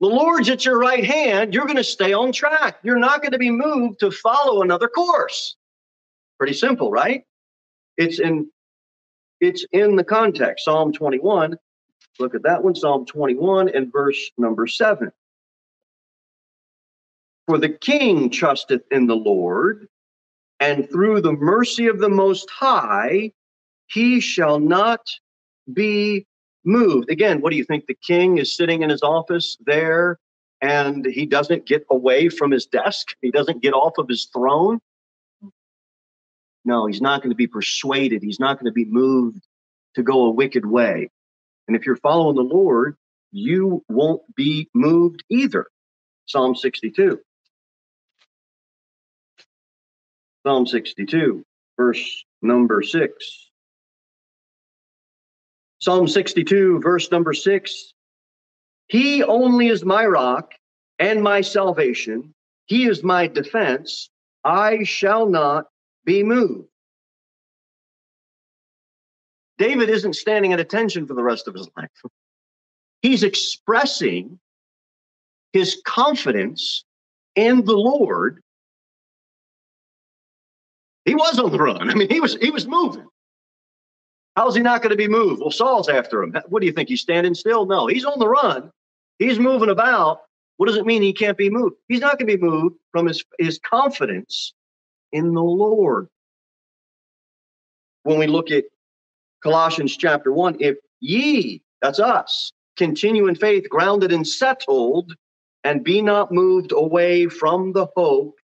The 0.00 0.06
Lord's 0.06 0.48
at 0.48 0.64
your 0.64 0.78
right 0.78 1.04
hand. 1.04 1.52
You're 1.52 1.66
going 1.66 1.76
to 1.76 1.84
stay 1.84 2.12
on 2.12 2.32
track. 2.32 2.78
You're 2.82 2.98
not 2.98 3.20
going 3.20 3.32
to 3.32 3.38
be 3.38 3.50
moved 3.50 4.00
to 4.00 4.10
follow 4.10 4.62
another 4.62 4.88
course. 4.88 5.56
Pretty 6.38 6.54
simple, 6.54 6.90
right? 6.90 7.24
It's 7.98 8.18
in 8.18 8.50
it's 9.40 9.66
in 9.72 9.96
the 9.96 10.04
context. 10.04 10.64
Psalm 10.64 10.92
21. 10.92 11.56
Look 12.18 12.34
at 12.34 12.42
that 12.42 12.62
one, 12.62 12.74
Psalm 12.74 13.04
21 13.06 13.70
and 13.70 13.92
verse 13.92 14.30
number 14.38 14.66
7. 14.66 15.10
For 17.46 17.58
the 17.58 17.70
king 17.70 18.30
trusteth 18.30 18.82
in 18.90 19.06
the 19.06 19.16
Lord, 19.16 19.88
and 20.60 20.88
through 20.90 21.22
the 21.22 21.32
mercy 21.32 21.86
of 21.86 21.98
the 21.98 22.08
Most 22.08 22.48
High, 22.50 23.32
he 23.86 24.20
shall 24.20 24.60
not 24.60 25.00
be 25.72 26.26
moved. 26.64 27.10
Again, 27.10 27.40
what 27.40 27.50
do 27.50 27.56
you 27.56 27.64
think? 27.64 27.86
The 27.86 27.96
king 28.06 28.38
is 28.38 28.54
sitting 28.54 28.82
in 28.82 28.90
his 28.90 29.02
office 29.02 29.56
there 29.64 30.18
and 30.60 31.06
he 31.06 31.24
doesn't 31.24 31.66
get 31.66 31.86
away 31.90 32.28
from 32.28 32.50
his 32.50 32.66
desk, 32.66 33.16
he 33.22 33.30
doesn't 33.30 33.62
get 33.62 33.72
off 33.72 33.96
of 33.96 34.08
his 34.08 34.28
throne. 34.32 34.78
No, 36.66 36.86
he's 36.86 37.00
not 37.00 37.22
going 37.22 37.30
to 37.30 37.36
be 37.36 37.46
persuaded, 37.46 38.22
he's 38.22 38.38
not 38.38 38.58
going 38.58 38.66
to 38.66 38.72
be 38.72 38.84
moved 38.84 39.46
to 39.94 40.02
go 40.02 40.26
a 40.26 40.30
wicked 40.30 40.66
way. 40.66 41.10
And 41.66 41.76
if 41.76 41.86
you're 41.86 41.96
following 41.96 42.36
the 42.36 42.42
Lord, 42.42 42.96
you 43.32 43.82
won't 43.88 44.22
be 44.34 44.68
moved 44.74 45.24
either. 45.30 45.66
Psalm 46.26 46.54
62. 46.54 47.18
Psalm 50.46 50.66
62, 50.66 51.44
verse 51.76 52.24
number 52.40 52.82
6. 52.82 53.50
Psalm 55.80 56.08
62, 56.08 56.80
verse 56.80 57.10
number 57.10 57.32
6. 57.32 57.92
He 58.88 59.22
only 59.22 59.68
is 59.68 59.84
my 59.84 60.04
rock 60.06 60.52
and 60.98 61.22
my 61.22 61.40
salvation. 61.40 62.34
He 62.66 62.86
is 62.86 63.02
my 63.02 63.26
defense. 63.26 64.10
I 64.44 64.84
shall 64.84 65.26
not 65.26 65.66
be 66.04 66.22
moved. 66.22 66.68
David 69.58 69.90
isn't 69.90 70.14
standing 70.14 70.54
at 70.54 70.60
attention 70.60 71.06
for 71.06 71.14
the 71.14 71.22
rest 71.22 71.46
of 71.46 71.54
his 71.54 71.68
life. 71.76 71.90
He's 73.02 73.22
expressing 73.22 74.38
his 75.52 75.80
confidence 75.84 76.84
in 77.36 77.64
the 77.64 77.76
Lord 77.76 78.42
he 81.04 81.14
was 81.14 81.38
on 81.38 81.50
the 81.52 81.58
run. 81.58 81.90
I 81.90 81.94
mean, 81.94 82.08
he 82.08 82.20
was 82.20 82.36
he 82.36 82.50
was 82.50 82.66
moving. 82.66 83.06
How's 84.36 84.54
he 84.54 84.62
not 84.62 84.82
going 84.82 84.90
to 84.90 84.96
be 84.96 85.08
moved? 85.08 85.40
Well, 85.40 85.50
Saul's 85.50 85.88
after 85.88 86.22
him. 86.22 86.34
What 86.48 86.60
do 86.60 86.66
you 86.66 86.72
think? 86.72 86.88
He's 86.88 87.00
standing 87.00 87.34
still? 87.34 87.66
No, 87.66 87.86
he's 87.86 88.04
on 88.04 88.18
the 88.18 88.28
run. 88.28 88.70
He's 89.18 89.38
moving 89.38 89.70
about. 89.70 90.22
What 90.56 90.66
does 90.66 90.76
it 90.76 90.86
mean 90.86 91.02
he 91.02 91.12
can't 91.12 91.36
be 91.38 91.50
moved? 91.50 91.76
He's 91.88 92.00
not 92.00 92.18
going 92.18 92.28
to 92.28 92.36
be 92.36 92.42
moved 92.42 92.76
from 92.92 93.06
his, 93.06 93.24
his 93.38 93.58
confidence 93.58 94.52
in 95.12 95.34
the 95.34 95.42
Lord. 95.42 96.08
When 98.04 98.18
we 98.18 98.26
look 98.26 98.50
at 98.50 98.64
Colossians 99.42 99.96
chapter 99.96 100.32
1, 100.32 100.56
if 100.60 100.76
ye, 101.00 101.62
that's 101.82 101.98
us, 101.98 102.52
continue 102.76 103.26
in 103.26 103.34
faith, 103.34 103.68
grounded 103.68 104.12
and 104.12 104.26
settled, 104.26 105.14
and 105.64 105.84
be 105.84 106.00
not 106.00 106.32
moved 106.32 106.72
away 106.72 107.26
from 107.26 107.72
the 107.72 107.88
hope 107.96 108.36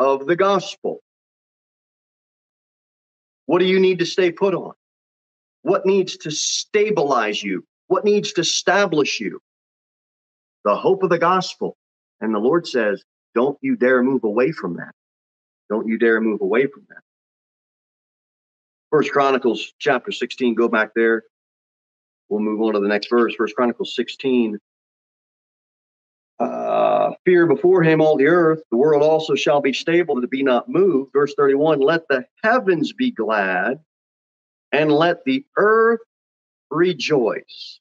of 0.00 0.26
the 0.26 0.36
gospel. 0.36 1.00
What 3.46 3.58
do 3.58 3.66
you 3.66 3.80
need 3.80 3.98
to 3.98 4.06
stay 4.06 4.32
put 4.32 4.54
on? 4.54 4.72
What 5.62 5.86
needs 5.86 6.16
to 6.18 6.30
stabilize 6.30 7.42
you? 7.42 7.64
What 7.86 8.04
needs 8.04 8.32
to 8.34 8.42
establish 8.42 9.20
you? 9.20 9.40
The 10.64 10.76
hope 10.76 11.02
of 11.02 11.10
the 11.10 11.18
gospel. 11.18 11.76
And 12.20 12.34
the 12.34 12.38
Lord 12.38 12.66
says, 12.66 13.02
don't 13.34 13.58
you 13.60 13.76
dare 13.76 14.02
move 14.02 14.24
away 14.24 14.52
from 14.52 14.76
that. 14.76 14.92
Don't 15.68 15.88
you 15.88 15.98
dare 15.98 16.20
move 16.20 16.40
away 16.40 16.66
from 16.66 16.84
that. 16.88 17.00
First 18.90 19.10
Chronicles 19.10 19.72
chapter 19.78 20.12
16, 20.12 20.54
go 20.54 20.68
back 20.68 20.90
there. 20.94 21.24
We'll 22.28 22.40
move 22.40 22.60
on 22.62 22.74
to 22.74 22.80
the 22.80 22.88
next 22.88 23.08
verse, 23.10 23.34
First 23.34 23.56
Chronicles 23.56 23.94
16. 23.96 24.58
Fear 27.24 27.46
before 27.46 27.82
him 27.82 28.00
all 28.00 28.16
the 28.16 28.26
earth, 28.26 28.62
the 28.70 28.76
world 28.76 29.02
also 29.02 29.34
shall 29.34 29.60
be 29.60 29.72
stable 29.72 30.18
and 30.18 30.28
be 30.28 30.42
not 30.42 30.68
moved. 30.68 31.12
Verse 31.12 31.32
31 31.36 31.80
Let 31.80 32.06
the 32.08 32.26
heavens 32.42 32.92
be 32.92 33.10
glad, 33.10 33.80
and 34.72 34.92
let 34.92 35.24
the 35.24 35.44
earth 35.56 36.00
rejoice. 36.70 37.80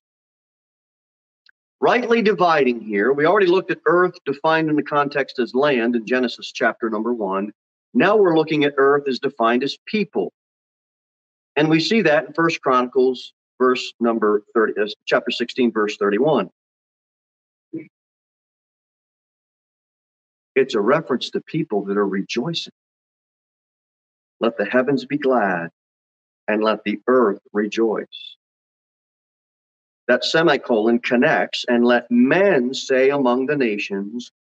Rightly 1.82 2.22
dividing 2.22 2.80
here, 2.80 3.12
we 3.12 3.26
already 3.26 3.48
looked 3.48 3.70
at 3.70 3.80
earth 3.86 4.14
defined 4.26 4.70
in 4.70 4.78
the 4.78 4.84
context 4.84 5.38
as 5.40 5.54
land 5.54 5.98
in 5.98 6.06
Genesis 6.06 6.54
chapter 6.54 6.90
number 6.90 7.14
one. 7.14 7.52
Now 7.94 8.16
we're 8.16 8.38
looking 8.38 8.64
at 8.64 8.76
earth 8.78 9.04
as 9.10 9.20
defined 9.20 9.64
as 9.64 9.78
people. 9.86 10.32
And 11.58 11.70
we 11.70 11.82
see 11.82 12.02
that 12.02 12.28
in 12.28 12.34
First 12.34 12.62
Chronicles, 12.62 13.34
verse 13.60 13.94
number 14.00 14.44
30, 14.54 14.82
uh, 14.82 14.88
chapter 15.06 15.30
16, 15.30 15.74
verse 15.74 15.98
31. 15.98 16.50
It's 20.56 20.76
a 20.76 20.82
reference 20.82 21.32
to 21.32 21.42
people 21.42 21.86
that 21.86 21.98
are 21.98 22.08
rejoicing. 22.08 22.74
Let 24.40 24.58
the 24.58 24.66
heavens 24.66 25.06
be 25.06 25.18
glad 25.18 25.70
and 26.48 26.64
let 26.64 26.84
the 26.84 27.00
earth 27.08 27.40
rejoice. 27.54 28.36
That 30.08 30.26
semicolon 30.26 31.00
connects, 31.00 31.64
and 31.68 31.86
let 31.86 32.12
men 32.12 32.74
say 32.74 33.10
among 33.10 33.46
the 33.46 33.56
nations, 33.56 34.32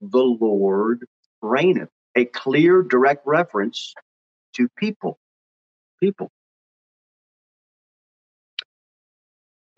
the 0.00 0.18
Lord 0.18 1.06
reigneth. 1.40 1.90
A 2.16 2.24
clear, 2.26 2.82
direct 2.82 3.24
reference 3.24 3.94
to 4.54 4.68
people. 4.76 5.18
People. 6.00 6.30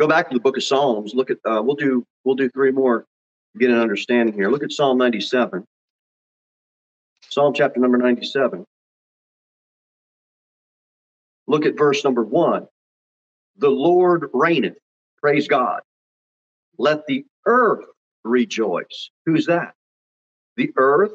Go 0.01 0.09
back 0.09 0.31
to 0.31 0.35
the 0.35 0.41
book 0.41 0.57
of 0.57 0.65
Psalms. 0.65 1.15
Look 1.15 1.31
at 1.31 1.39
uh, 1.45 1.63
we'll 1.63 1.77
do 1.77 2.05
we'll 2.25 2.35
do 2.35 2.49
three 2.49 2.73
more 2.73 3.01
to 3.53 3.59
get 3.59 3.71
an 3.71 3.79
understanding 3.79 4.35
here. 4.35 4.51
Look 4.51 4.65
at 4.65 4.73
Psalm 4.73 4.99
97. 4.99 5.65
Psalm 7.35 7.53
chapter 7.53 7.81
number 7.81 7.99
97. 7.99 8.64
Look 11.49 11.67
at 11.67 11.76
verse 11.76 12.05
number 12.05 12.23
one. 12.23 12.69
The 13.57 13.71
Lord 13.71 14.31
reigneth. 14.33 14.76
Praise 15.21 15.49
God. 15.49 15.81
Let 16.79 17.09
the 17.09 17.26
earth 17.45 17.87
rejoice. 18.23 19.11
Who's 19.26 19.47
that? 19.47 19.75
The 20.57 20.73
earth 20.76 21.11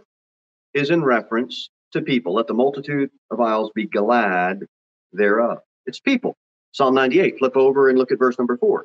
is 0.73 0.89
in 0.89 1.05
reference 1.05 1.69
to 1.93 2.01
people. 2.01 2.33
Let 2.33 2.47
the 2.47 2.53
multitude 2.53 3.11
of 3.31 3.39
isles 3.39 3.71
be 3.73 3.85
glad 3.85 4.65
thereof. 5.13 5.59
It's 5.85 6.01
people. 6.01 6.35
Psalm 6.73 6.95
98. 6.95 7.39
Flip 7.39 7.55
over 7.55 7.87
and 7.87 7.97
look 7.97 8.11
at 8.11 8.19
verse 8.19 8.37
number 8.37 8.57
four. 8.57 8.83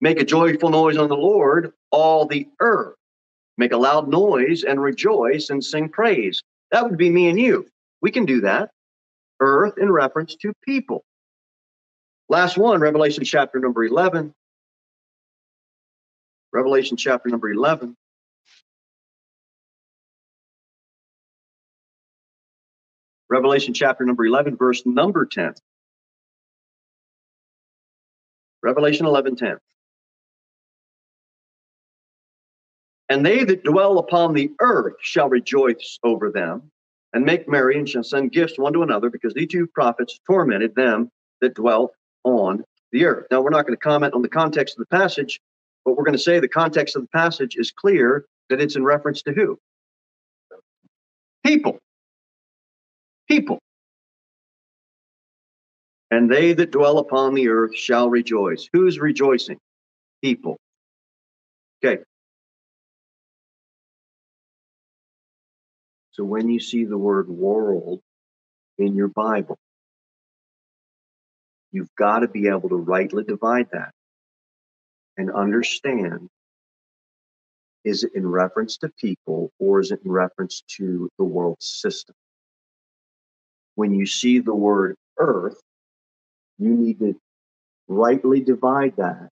Make 0.00 0.20
a 0.20 0.24
joyful 0.24 0.70
noise 0.70 0.96
on 0.96 1.08
the 1.08 1.16
Lord, 1.16 1.72
all 1.90 2.24
the 2.24 2.46
earth. 2.60 2.94
Make 3.58 3.72
a 3.72 3.76
loud 3.76 4.08
noise 4.08 4.64
and 4.64 4.82
rejoice 4.82 5.50
and 5.50 5.64
sing 5.64 5.88
praise. 5.88 6.42
That 6.72 6.84
would 6.84 6.98
be 6.98 7.10
me 7.10 7.28
and 7.28 7.38
you. 7.38 7.66
We 8.02 8.10
can 8.10 8.26
do 8.26 8.42
that. 8.42 8.70
Earth 9.40 9.78
in 9.78 9.90
reference 9.90 10.36
to 10.36 10.52
people. 10.64 11.04
Last 12.28 12.58
one, 12.58 12.80
Revelation 12.80 13.24
chapter 13.24 13.58
number 13.58 13.84
11. 13.84 14.34
Revelation 16.52 16.96
chapter 16.96 17.28
number 17.28 17.50
11. 17.50 17.96
Revelation 23.28 23.74
chapter 23.74 24.04
number 24.04 24.24
11, 24.24 24.56
verse 24.56 24.82
number 24.86 25.26
10. 25.26 25.54
Revelation 28.62 29.06
11 29.06 29.36
10. 29.36 29.58
And 33.08 33.24
they 33.24 33.44
that 33.44 33.64
dwell 33.64 33.98
upon 33.98 34.34
the 34.34 34.50
earth 34.60 34.94
shall 35.00 35.28
rejoice 35.28 35.98
over 36.02 36.30
them, 36.30 36.70
and 37.12 37.24
make 37.24 37.48
merry, 37.48 37.78
and 37.78 37.88
shall 37.88 38.02
send 38.02 38.32
gifts 38.32 38.58
one 38.58 38.72
to 38.72 38.82
another, 38.82 39.10
because 39.10 39.34
these 39.34 39.48
two 39.48 39.66
prophets 39.68 40.18
tormented 40.26 40.74
them 40.74 41.10
that 41.40 41.54
dwelt 41.54 41.92
on 42.24 42.64
the 42.92 43.04
earth. 43.04 43.26
Now, 43.30 43.40
we're 43.42 43.50
not 43.50 43.66
going 43.66 43.76
to 43.76 43.82
comment 43.82 44.14
on 44.14 44.22
the 44.22 44.28
context 44.28 44.76
of 44.76 44.86
the 44.88 44.96
passage, 44.96 45.40
but 45.84 45.96
we're 45.96 46.04
going 46.04 46.16
to 46.16 46.22
say 46.22 46.40
the 46.40 46.48
context 46.48 46.96
of 46.96 47.02
the 47.02 47.08
passage 47.08 47.56
is 47.56 47.70
clear 47.70 48.26
that 48.50 48.60
it's 48.60 48.76
in 48.76 48.84
reference 48.84 49.22
to 49.22 49.32
who? 49.32 49.58
People. 51.44 51.78
People 53.28 53.60
and 56.10 56.30
they 56.30 56.52
that 56.52 56.70
dwell 56.70 56.98
upon 56.98 57.34
the 57.34 57.48
earth 57.48 57.76
shall 57.76 58.08
rejoice. 58.08 58.68
Who's 58.72 58.98
rejoicing? 58.98 59.58
People. 60.22 60.56
Okay. 61.84 62.02
So 66.16 66.24
when 66.24 66.48
you 66.48 66.58
see 66.60 66.84
the 66.84 66.96
word 66.96 67.28
world 67.28 68.00
in 68.78 68.96
your 68.96 69.08
Bible, 69.08 69.58
you've 71.72 71.94
got 71.94 72.20
to 72.20 72.28
be 72.28 72.48
able 72.48 72.70
to 72.70 72.76
rightly 72.76 73.22
divide 73.22 73.68
that 73.72 73.90
and 75.18 75.30
understand 75.30 76.30
is 77.84 78.02
it 78.02 78.12
in 78.14 78.26
reference 78.26 78.78
to 78.78 78.90
people 78.98 79.52
or 79.58 79.80
is 79.80 79.90
it 79.90 80.00
in 80.06 80.10
reference 80.10 80.62
to 80.78 81.10
the 81.18 81.24
world 81.24 81.58
system? 81.60 82.14
When 83.74 83.94
you 83.94 84.06
see 84.06 84.38
the 84.38 84.54
word 84.54 84.96
earth, 85.18 85.60
you 86.58 86.70
need 86.70 86.98
to 87.00 87.14
rightly 87.88 88.40
divide 88.40 88.96
that 88.96 89.28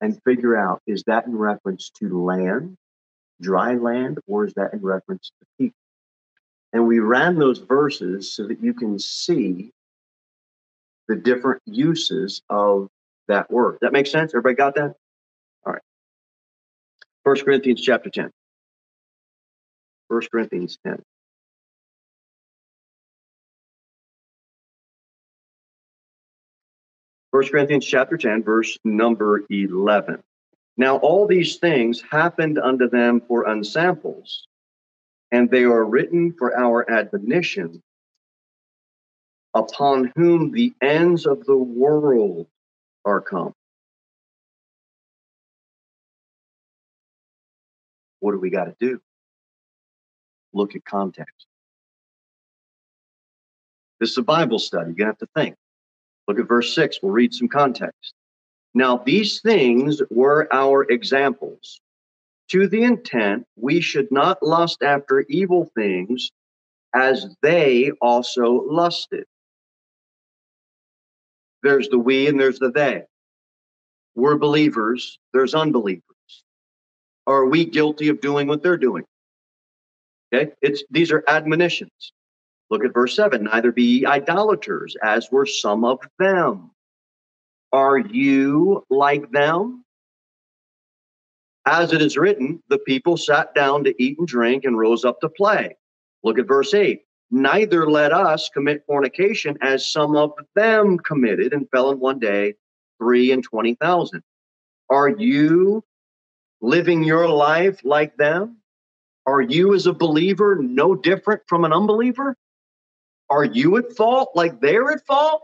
and 0.00 0.18
figure 0.24 0.56
out 0.56 0.80
is 0.86 1.02
that 1.06 1.26
in 1.26 1.36
reference 1.36 1.90
to 2.00 2.24
land, 2.24 2.78
dry 3.42 3.74
land, 3.74 4.18
or 4.26 4.46
is 4.46 4.54
that 4.54 4.72
in 4.72 4.80
reference 4.80 5.30
to 5.40 5.46
people? 5.58 5.76
And 6.72 6.86
we 6.86 7.00
ran 7.00 7.38
those 7.38 7.58
verses 7.58 8.34
so 8.34 8.46
that 8.46 8.62
you 8.62 8.72
can 8.72 8.98
see 8.98 9.72
the 11.08 11.16
different 11.16 11.60
uses 11.66 12.40
of 12.48 12.88
that 13.28 13.50
word. 13.50 13.78
That 13.82 13.92
makes 13.92 14.10
sense? 14.10 14.32
Everybody 14.32 14.54
got 14.54 14.74
that? 14.76 14.94
All 15.66 15.74
right. 15.74 15.82
First 17.24 17.44
Corinthians 17.44 17.82
chapter 17.82 18.08
10. 18.08 18.30
First 20.08 20.30
Corinthians 20.30 20.78
10. 20.86 21.02
First 27.32 27.50
Corinthians 27.50 27.86
chapter 27.86 28.18
10, 28.18 28.42
verse 28.42 28.78
number 28.84 29.42
11. 29.48 30.22
Now, 30.76 30.96
all 30.96 31.26
these 31.26 31.56
things 31.56 32.02
happened 32.10 32.58
unto 32.58 32.88
them 32.88 33.20
for 33.28 33.48
ensamples, 33.48 34.46
and 35.30 35.50
they 35.50 35.64
are 35.64 35.84
written 35.84 36.32
for 36.38 36.56
our 36.56 36.90
admonition, 36.90 37.82
upon 39.54 40.12
whom 40.16 40.50
the 40.50 40.72
ends 40.80 41.26
of 41.26 41.44
the 41.44 41.56
world 41.56 42.46
are 43.04 43.20
come. 43.20 43.52
What 48.20 48.32
do 48.32 48.38
we 48.38 48.50
got 48.50 48.64
to 48.64 48.74
do? 48.80 49.00
Look 50.54 50.74
at 50.76 50.84
context. 50.84 51.46
This 54.00 54.10
is 54.10 54.18
a 54.18 54.22
Bible 54.22 54.58
study. 54.58 54.86
You're 54.86 54.94
going 54.94 55.06
to 55.06 55.12
have 55.12 55.18
to 55.18 55.28
think. 55.34 55.56
Look 56.28 56.38
at 56.38 56.48
verse 56.48 56.74
6. 56.74 57.00
We'll 57.02 57.12
read 57.12 57.34
some 57.34 57.48
context. 57.48 58.14
Now, 58.74 58.96
these 58.96 59.40
things 59.40 60.00
were 60.10 60.48
our 60.52 60.84
examples, 60.90 61.80
to 62.48 62.66
the 62.66 62.82
intent 62.84 63.46
we 63.56 63.80
should 63.80 64.10
not 64.10 64.42
lust 64.42 64.82
after 64.82 65.24
evil 65.28 65.70
things 65.74 66.30
as 66.94 67.34
they 67.42 67.90
also 68.00 68.66
lusted. 68.68 69.24
There's 71.62 71.88
the 71.88 71.98
we 71.98 72.26
and 72.28 72.40
there's 72.40 72.58
the 72.58 72.70
they. 72.70 73.04
We're 74.14 74.36
believers, 74.36 75.18
there's 75.32 75.54
unbelievers. 75.54 76.02
Are 77.26 77.46
we 77.46 77.64
guilty 77.64 78.08
of 78.08 78.20
doing 78.20 78.48
what 78.48 78.62
they're 78.62 78.76
doing? 78.76 79.04
Okay, 80.34 80.52
it's 80.60 80.82
these 80.90 81.12
are 81.12 81.22
admonitions. 81.28 82.12
Look 82.70 82.84
at 82.84 82.94
verse 82.94 83.14
7 83.14 83.44
neither 83.44 83.70
be 83.70 84.04
idolaters, 84.06 84.96
as 85.02 85.30
were 85.30 85.46
some 85.46 85.84
of 85.84 86.00
them. 86.18 86.71
Are 87.72 87.98
you 87.98 88.84
like 88.90 89.30
them? 89.30 89.84
As 91.64 91.92
it 91.92 92.02
is 92.02 92.16
written, 92.16 92.62
the 92.68 92.78
people 92.78 93.16
sat 93.16 93.54
down 93.54 93.84
to 93.84 94.02
eat 94.02 94.18
and 94.18 94.26
drink 94.26 94.64
and 94.64 94.78
rose 94.78 95.04
up 95.04 95.20
to 95.20 95.28
play. 95.28 95.76
Look 96.24 96.38
at 96.38 96.48
verse 96.48 96.74
8. 96.74 97.02
Neither 97.30 97.88
let 97.88 98.12
us 98.12 98.50
commit 98.52 98.84
fornication 98.86 99.56
as 99.62 99.90
some 99.90 100.16
of 100.16 100.32
them 100.54 100.98
committed 100.98 101.54
and 101.54 101.68
fell 101.70 101.90
in 101.90 101.98
one 101.98 102.18
day 102.18 102.54
three 102.98 103.32
and 103.32 103.42
twenty 103.42 103.74
thousand. 103.74 104.22
Are 104.90 105.08
you 105.08 105.82
living 106.60 107.02
your 107.02 107.26
life 107.28 107.80
like 107.84 108.16
them? 108.18 108.58
Are 109.24 109.40
you 109.40 109.72
as 109.74 109.86
a 109.86 109.94
believer 109.94 110.56
no 110.56 110.94
different 110.94 111.42
from 111.46 111.64
an 111.64 111.72
unbeliever? 111.72 112.36
Are 113.30 113.44
you 113.44 113.78
at 113.78 113.96
fault 113.96 114.32
like 114.34 114.60
they're 114.60 114.90
at 114.90 115.06
fault? 115.06 115.42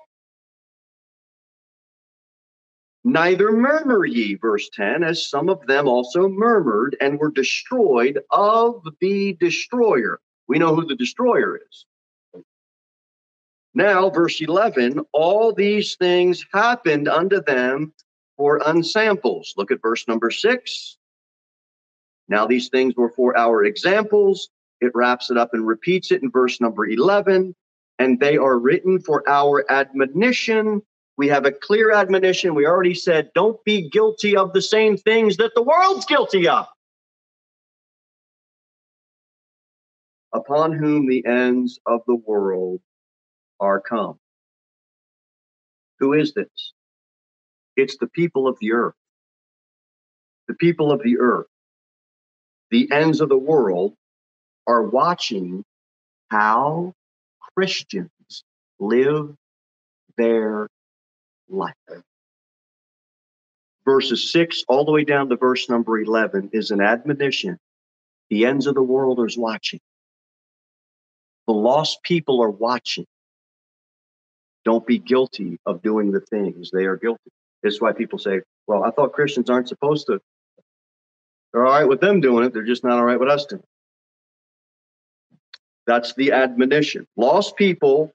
Neither 3.08 3.52
murmur 3.52 4.04
ye, 4.04 4.34
verse 4.34 4.68
10, 4.74 5.02
as 5.02 5.30
some 5.30 5.48
of 5.48 5.66
them 5.66 5.88
also 5.88 6.28
murmured 6.28 6.94
and 7.00 7.18
were 7.18 7.30
destroyed 7.30 8.20
of 8.30 8.86
the 9.00 9.32
destroyer. 9.40 10.20
We 10.46 10.58
know 10.58 10.74
who 10.74 10.84
the 10.84 10.94
destroyer 10.94 11.56
is. 11.56 11.86
Now, 13.72 14.10
verse 14.10 14.42
11, 14.42 15.00
all 15.12 15.54
these 15.54 15.96
things 15.96 16.44
happened 16.52 17.08
unto 17.08 17.42
them 17.42 17.94
for 18.36 18.60
ensamples. 18.60 19.54
Look 19.56 19.70
at 19.70 19.80
verse 19.80 20.06
number 20.06 20.30
six. 20.30 20.98
Now, 22.28 22.46
these 22.46 22.68
things 22.68 22.94
were 22.94 23.10
for 23.10 23.34
our 23.38 23.64
examples. 23.64 24.50
It 24.82 24.92
wraps 24.94 25.30
it 25.30 25.38
up 25.38 25.54
and 25.54 25.66
repeats 25.66 26.12
it 26.12 26.22
in 26.22 26.30
verse 26.30 26.60
number 26.60 26.84
11. 26.84 27.54
And 27.98 28.20
they 28.20 28.36
are 28.36 28.58
written 28.58 29.00
for 29.00 29.26
our 29.26 29.64
admonition. 29.70 30.82
We 31.18 31.26
have 31.28 31.44
a 31.44 31.52
clear 31.52 31.90
admonition. 31.90 32.54
We 32.54 32.64
already 32.64 32.94
said, 32.94 33.32
don't 33.34 33.62
be 33.64 33.90
guilty 33.90 34.36
of 34.36 34.52
the 34.52 34.62
same 34.62 34.96
things 34.96 35.36
that 35.38 35.50
the 35.56 35.62
world's 35.62 36.06
guilty 36.06 36.46
of. 36.46 36.66
Upon 40.32 40.72
whom 40.72 41.08
the 41.08 41.26
ends 41.26 41.80
of 41.86 42.02
the 42.06 42.14
world 42.14 42.80
are 43.58 43.80
come. 43.80 44.16
Who 45.98 46.12
is 46.12 46.34
this? 46.34 46.72
It's 47.76 47.96
the 47.96 48.06
people 48.06 48.46
of 48.46 48.56
the 48.60 48.72
earth. 48.72 48.94
The 50.46 50.54
people 50.54 50.92
of 50.92 51.02
the 51.02 51.18
earth, 51.18 51.48
the 52.70 52.90
ends 52.92 53.20
of 53.20 53.28
the 53.28 53.36
world, 53.36 53.94
are 54.68 54.82
watching 54.82 55.64
how 56.30 56.94
Christians 57.56 58.44
live 58.78 59.34
their 60.16 60.68
life. 61.48 61.74
Verses 63.84 64.30
6 64.32 64.64
all 64.68 64.84
the 64.84 64.92
way 64.92 65.04
down 65.04 65.28
to 65.30 65.36
verse 65.36 65.68
number 65.68 65.98
11 65.98 66.50
is 66.52 66.70
an 66.70 66.80
admonition. 66.80 67.58
The 68.30 68.44
ends 68.44 68.66
of 68.66 68.74
the 68.74 68.82
world 68.82 69.20
is 69.24 69.38
watching. 69.38 69.80
The 71.46 71.54
lost 71.54 72.02
people 72.02 72.42
are 72.42 72.50
watching. 72.50 73.06
Don't 74.64 74.86
be 74.86 74.98
guilty 74.98 75.58
of 75.64 75.80
doing 75.80 76.12
the 76.12 76.20
things 76.20 76.70
they 76.70 76.84
are 76.84 76.96
guilty. 76.96 77.30
This 77.62 77.74
is 77.74 77.80
why 77.80 77.92
people 77.92 78.18
say, 78.18 78.42
well, 78.66 78.84
I 78.84 78.90
thought 78.90 79.14
Christians 79.14 79.48
aren't 79.48 79.68
supposed 79.68 80.06
to. 80.08 80.20
They're 81.52 81.64
all 81.66 81.72
right 81.72 81.88
with 81.88 82.00
them 82.00 82.20
doing 82.20 82.44
it. 82.44 82.52
They're 82.52 82.62
just 82.62 82.84
not 82.84 82.98
all 82.98 83.04
right 83.04 83.18
with 83.18 83.30
us 83.30 83.46
doing 83.46 83.62
it. 83.62 83.68
That's 85.86 86.12
the 86.12 86.32
admonition. 86.32 87.06
Lost 87.16 87.56
people 87.56 88.12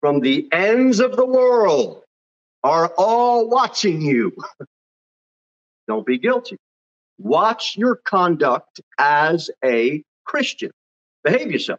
from 0.00 0.20
the 0.20 0.48
ends 0.52 1.00
of 1.00 1.16
the 1.16 1.26
world 1.26 2.03
are 2.64 2.92
all 2.96 3.48
watching 3.48 4.00
you. 4.00 4.32
Don't 5.86 6.06
be 6.06 6.18
guilty. 6.18 6.56
Watch 7.18 7.76
your 7.76 7.96
conduct 7.96 8.80
as 8.98 9.50
a 9.62 10.02
Christian. 10.24 10.70
Behave 11.22 11.52
yourself. 11.52 11.78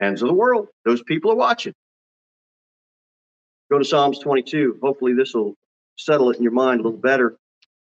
Ends 0.00 0.22
of 0.22 0.28
the 0.28 0.34
world. 0.34 0.68
Those 0.84 1.02
people 1.02 1.32
are 1.32 1.36
watching. 1.36 1.72
Go 3.70 3.78
to 3.78 3.84
Psalms 3.84 4.18
22. 4.18 4.78
Hopefully, 4.82 5.14
this 5.14 5.34
will 5.34 5.54
settle 5.96 6.30
it 6.30 6.36
in 6.36 6.42
your 6.42 6.52
mind 6.52 6.80
a 6.80 6.84
little 6.84 6.98
better. 6.98 7.36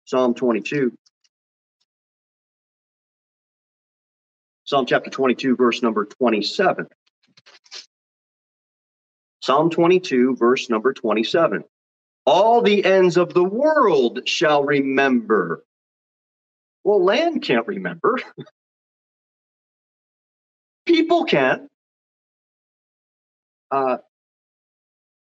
Psalm 0.06 0.34
22. 0.34 0.92
Psalm 4.63 4.86
chapter 4.86 5.10
22, 5.10 5.56
verse 5.56 5.82
number 5.82 6.06
27. 6.06 6.88
Psalm 9.48 9.70
22, 9.70 10.36
verse 10.36 10.70
number 10.70 10.92
27. 10.92 11.64
All 12.26 12.62
the 12.62 12.84
ends 12.84 13.16
of 13.16 13.34
the 13.34 13.46
world 13.46 14.28
shall 14.28 14.66
remember. 14.66 15.64
Well, 16.84 17.02
land 17.02 17.44
can't 17.44 17.66
remember. 17.66 18.20
People 20.86 21.24
can. 21.24 21.70
Uh, 23.72 24.00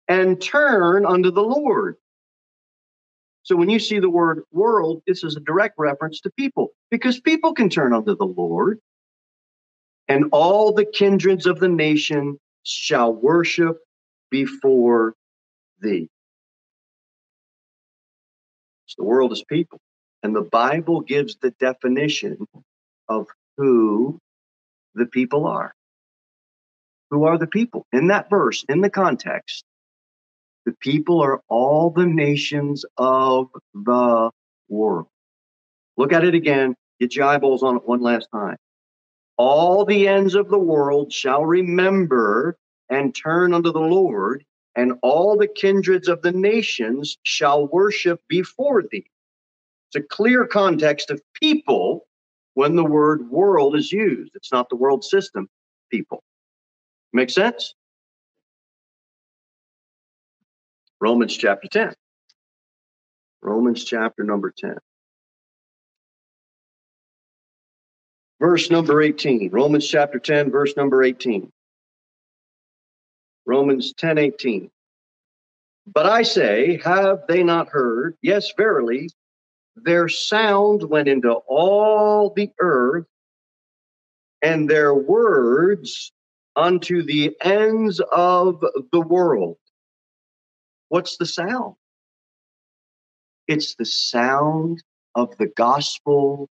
and 0.09 0.41
turn 0.41 1.05
unto 1.05 1.31
the 1.31 1.41
Lord. 1.41 1.95
So 3.43 3.55
when 3.55 3.69
you 3.69 3.79
see 3.79 3.99
the 3.99 4.09
word 4.09 4.43
world, 4.51 5.03
this 5.07 5.23
is 5.23 5.37
a 5.37 5.39
direct 5.39 5.75
reference 5.77 6.19
to 6.19 6.31
people 6.31 6.71
because 6.91 7.21
people 7.21 7.53
can 7.53 7.69
turn 7.69 7.93
unto 7.93 8.13
the 8.13 8.25
Lord 8.25 8.81
and 10.09 10.25
all 10.33 10.73
the 10.73 10.83
kindreds 10.83 11.45
of 11.45 11.61
the 11.61 11.69
nation 11.69 12.37
shall 12.63 13.13
worship 13.13 13.77
before 14.29 15.13
thee. 15.81 16.09
So 18.85 18.95
the 19.03 19.07
world 19.07 19.31
is 19.31 19.43
people. 19.43 19.79
And 20.23 20.35
the 20.35 20.41
Bible 20.41 21.01
gives 21.01 21.35
the 21.35 21.51
definition 21.51 22.47
of 23.07 23.27
who 23.57 24.19
the 24.95 25.05
people 25.05 25.45
are. 25.45 25.73
Who 27.11 27.25
are 27.25 27.37
the 27.37 27.47
people? 27.47 27.85
In 27.93 28.07
that 28.07 28.29
verse, 28.29 28.65
in 28.67 28.81
the 28.81 28.89
context, 28.89 29.63
the 30.65 30.73
people 30.81 31.21
are 31.21 31.41
all 31.47 31.91
the 31.91 32.05
nations 32.05 32.83
of 32.97 33.47
the 33.73 34.31
world. 34.67 35.07
Look 35.95 36.11
at 36.11 36.25
it 36.25 36.35
again. 36.35 36.75
Get 36.99 37.15
your 37.15 37.25
eyeballs 37.25 37.63
on 37.63 37.77
it 37.77 37.87
one 37.87 38.01
last 38.01 38.27
time. 38.33 38.57
All 39.37 39.85
the 39.85 40.07
ends 40.07 40.35
of 40.35 40.49
the 40.49 40.57
world 40.57 41.13
shall 41.13 41.45
remember 41.45 42.57
and 42.89 43.15
turn 43.15 43.53
unto 43.53 43.71
the 43.71 43.79
Lord, 43.79 44.45
and 44.75 44.93
all 45.01 45.37
the 45.37 45.47
kindreds 45.47 46.07
of 46.07 46.21
the 46.21 46.31
nations 46.31 47.17
shall 47.23 47.67
worship 47.67 48.21
before 48.27 48.83
thee. 48.83 49.09
It's 49.89 50.03
a 50.03 50.07
clear 50.07 50.45
context 50.45 51.09
of 51.09 51.21
people 51.33 52.07
when 52.53 52.75
the 52.75 52.83
word 52.83 53.29
world 53.29 53.75
is 53.75 53.91
used. 53.91 54.31
It's 54.35 54.51
not 54.51 54.69
the 54.69 54.75
world 54.75 55.03
system, 55.03 55.47
people. 55.91 56.23
Make 57.13 57.29
sense? 57.29 57.73
Romans 60.99 61.37
chapter 61.37 61.67
10. 61.67 61.93
Romans 63.41 63.83
chapter 63.83 64.23
number 64.23 64.53
10. 64.57 64.77
Verse 68.39 68.69
number 68.69 69.01
18. 69.01 69.49
Romans 69.51 69.87
chapter 69.87 70.19
10, 70.19 70.51
verse 70.51 70.75
number 70.75 71.03
18. 71.03 71.51
Romans 73.47 73.93
10 73.97 74.17
18. 74.17 74.69
But 75.87 76.05
I 76.05 76.21
say, 76.21 76.79
have 76.83 77.21
they 77.29 77.43
not 77.43 77.69
heard? 77.69 78.15
Yes, 78.21 78.51
verily, 78.57 79.09
their 79.75 80.09
sound 80.09 80.83
went 80.83 81.07
into 81.07 81.31
all 81.47 82.33
the 82.35 82.51
earth, 82.59 83.05
and 84.41 84.69
their 84.69 84.93
words 84.93 86.11
unto 86.57 87.03
the 87.03 87.35
ends 87.41 88.01
of 88.11 88.63
the 88.91 89.01
world. 89.01 89.57
What's 90.89 91.17
the 91.17 91.25
sound? 91.25 91.75
It's 93.47 93.75
the 93.75 93.85
sound 93.85 94.83
of 95.15 95.37
the 95.37 95.47
gospel 95.47 96.49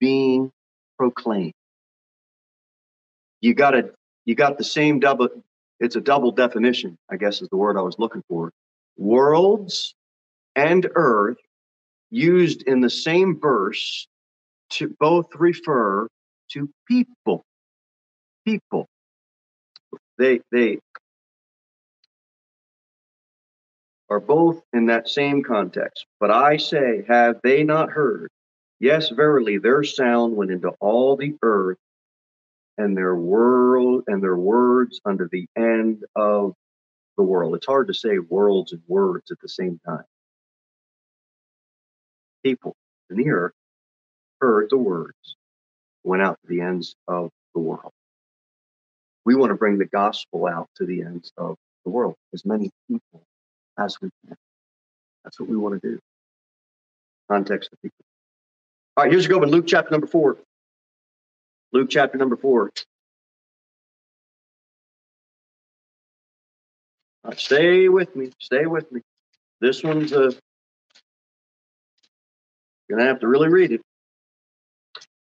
being 0.00 0.50
proclaimed. 0.98 1.52
You 3.40 3.54
got 3.54 3.74
it. 3.74 3.94
You 4.24 4.34
got 4.34 4.58
the 4.58 4.64
same 4.64 4.98
double. 4.98 5.28
It's 5.82 5.96
a 5.96 6.00
double 6.00 6.30
definition, 6.30 6.96
I 7.10 7.16
guess 7.16 7.42
is 7.42 7.48
the 7.48 7.56
word 7.56 7.76
I 7.76 7.82
was 7.82 7.98
looking 7.98 8.22
for. 8.28 8.52
Worlds 8.96 9.96
and 10.54 10.88
earth 10.94 11.38
used 12.08 12.62
in 12.62 12.80
the 12.80 12.88
same 12.88 13.40
verse 13.40 14.06
to 14.70 14.94
both 15.00 15.26
refer 15.34 16.06
to 16.52 16.70
people. 16.86 17.42
People. 18.46 18.86
They 20.18 20.40
they 20.52 20.78
are 24.08 24.20
both 24.20 24.62
in 24.72 24.86
that 24.86 25.08
same 25.08 25.42
context. 25.42 26.06
But 26.20 26.30
I 26.30 26.58
say, 26.58 27.04
have 27.08 27.40
they 27.42 27.64
not 27.64 27.90
heard? 27.90 28.28
Yes, 28.78 29.08
verily, 29.08 29.58
their 29.58 29.82
sound 29.82 30.36
went 30.36 30.52
into 30.52 30.70
all 30.80 31.16
the 31.16 31.34
earth, 31.42 31.78
and 32.82 32.96
their 32.96 33.14
world 33.14 34.04
and 34.08 34.22
their 34.22 34.36
words 34.36 35.00
unto 35.04 35.28
the 35.30 35.46
end 35.56 36.04
of 36.16 36.54
the 37.16 37.22
world. 37.22 37.54
It's 37.54 37.66
hard 37.66 37.86
to 37.88 37.94
say 37.94 38.18
worlds 38.18 38.72
and 38.72 38.82
words 38.88 39.30
at 39.30 39.38
the 39.40 39.48
same 39.48 39.80
time. 39.86 40.04
People 42.44 42.74
in 43.08 43.16
the 43.16 43.30
earth 43.30 43.54
heard 44.40 44.68
the 44.70 44.76
words, 44.76 45.36
went 46.02 46.22
out 46.22 46.38
to 46.42 46.48
the 46.48 46.60
ends 46.60 46.96
of 47.06 47.30
the 47.54 47.60
world. 47.60 47.92
We 49.24 49.36
want 49.36 49.50
to 49.50 49.56
bring 49.56 49.78
the 49.78 49.86
gospel 49.86 50.46
out 50.46 50.68
to 50.76 50.84
the 50.84 51.02
ends 51.02 51.30
of 51.36 51.56
the 51.84 51.90
world, 51.90 52.16
as 52.34 52.44
many 52.44 52.70
people 52.88 53.22
as 53.78 54.00
we 54.00 54.10
can. 54.26 54.36
That's 55.22 55.38
what 55.38 55.48
we 55.48 55.56
want 55.56 55.80
to 55.80 55.88
do. 55.88 56.00
Context 57.30 57.70
of 57.72 57.80
people. 57.80 58.04
All 58.96 59.04
right, 59.04 59.12
here's 59.12 59.26
a 59.26 59.28
go 59.28 59.38
with 59.38 59.50
Luke 59.50 59.66
chapter 59.68 59.92
number 59.92 60.08
four. 60.08 60.38
Luke 61.72 61.88
chapter 61.90 62.18
number 62.18 62.36
four. 62.36 62.70
Right, 67.24 67.38
stay 67.38 67.88
with 67.88 68.14
me. 68.16 68.30
Stay 68.38 68.66
with 68.66 68.90
me. 68.92 69.00
This 69.60 69.82
one's 69.82 70.12
uh, 70.12 70.30
a 70.30 70.34
going 72.90 73.00
to 73.00 73.06
have 73.06 73.20
to 73.20 73.28
really 73.28 73.48
read 73.48 73.72
it. 73.72 73.80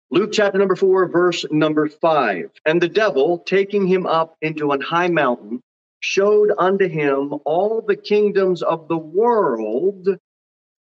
Luke 0.09 0.31
chapter 0.33 0.57
number 0.57 0.75
4, 0.75 1.07
verse 1.07 1.45
number 1.51 1.87
5. 1.87 2.51
And 2.65 2.81
the 2.81 2.89
devil, 2.89 3.39
taking 3.39 3.87
him 3.87 4.05
up 4.05 4.35
into 4.41 4.71
an 4.71 4.81
high 4.81 5.07
mountain, 5.07 5.61
showed 6.01 6.51
unto 6.57 6.87
him 6.87 7.33
all 7.45 7.81
the 7.81 7.95
kingdoms 7.95 8.61
of 8.61 8.87
the 8.87 8.97
world 8.97 10.09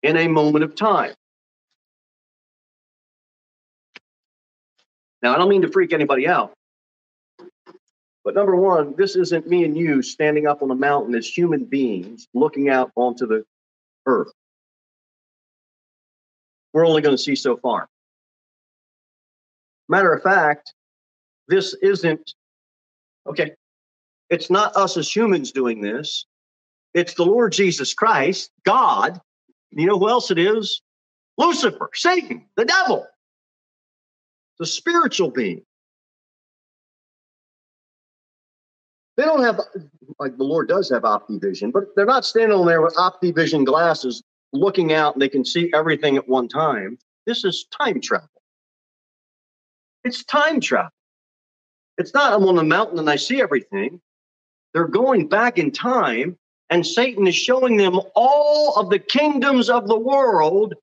in 0.03 0.17
a 0.17 0.29
moment 0.29 0.65
of 0.65 0.75
time. 0.75 1.13
Now, 5.23 5.35
I 5.35 5.39
don't 5.39 5.49
mean 5.49 5.63
to 5.63 5.71
freak 5.71 5.93
anybody 5.93 6.27
out, 6.27 6.53
but 8.25 8.35
number 8.35 8.57
one, 8.57 8.95
this 8.97 9.17
isn't 9.17 9.47
me 9.49 9.65
and 9.65 9.77
you 9.77 10.03
standing 10.03 10.47
up 10.47 10.63
on 10.63 10.71
a 10.71 10.75
mountain 10.75 11.15
as 11.15 11.27
human 11.27 11.65
beings 11.65 12.29
looking 12.35 12.69
out 12.69 12.91
onto 12.97 13.27
the 13.27 13.45
earth. 14.07 14.33
We're 16.73 16.87
only 16.87 17.03
going 17.03 17.17
to 17.17 17.23
see 17.23 17.37
so 17.37 17.57
far. 17.57 17.89
Matter 19.89 20.13
of 20.13 20.23
fact, 20.23 20.75
this 21.49 21.75
isn't, 21.75 22.35
okay, 23.27 23.53
it's 24.31 24.51
not 24.51 24.75
us 24.77 24.97
as 24.97 25.15
humans 25.15 25.53
doing 25.53 25.83
this. 25.83 26.25
It's 26.95 27.15
the 27.15 27.25
Lord 27.25 27.53
Jesus 27.53 27.93
Christ, 27.93 28.51
God. 28.65 29.21
You 29.71 29.87
know 29.87 29.99
who 29.99 30.09
else 30.09 30.31
it 30.31 30.39
is? 30.39 30.83
Lucifer, 31.39 31.91
Satan, 31.95 32.47
the 32.57 32.65
devil, 32.65 33.07
the 34.59 34.67
spiritual 34.67 35.31
being. 35.31 35.63
They 39.17 39.25
don't 39.25 39.43
have, 39.43 39.61
like 40.19 40.37
the 40.37 40.45
Lord 40.45 40.69
does 40.69 40.89
have 40.91 41.03
optivision, 41.03 41.73
but 41.73 41.95
they're 41.95 42.07
not 42.07 42.25
standing 42.25 42.57
on 42.57 42.67
there 42.67 42.81
with 42.81 42.95
optivision 42.95 43.65
glasses 43.65 44.23
looking 44.53 44.93
out 44.93 45.15
and 45.15 45.23
they 45.23 45.29
can 45.29 45.45
see 45.45 45.71
everything 45.75 46.17
at 46.17 46.29
one 46.29 46.49
time. 46.49 46.99
This 47.27 47.45
is 47.45 47.67
time 47.79 48.01
travel. 48.01 48.29
It's 50.05 50.25
time 50.25 50.61
travel. 50.61 50.91
It's 51.99 52.15
not 52.15 52.33
I'm 52.33 52.45
on 52.49 52.57
the 52.57 52.65
mountain 52.65 52.99
and 52.99 53.09
I 53.09 53.17
see 53.17 53.41
everything. 53.41 54.01
They're 54.73 54.89
going 54.89 55.29
back 55.29 55.59
in 55.59 55.71
time, 55.71 56.39
and 56.71 56.87
Satan 56.87 57.27
is 57.27 57.35
showing 57.35 57.77
them 57.77 58.01
all 58.15 58.77
of 58.77 58.89
the 58.89 58.99
kingdoms 58.99 59.69
of 59.69 59.87
the 59.87 59.99
world 59.99 60.75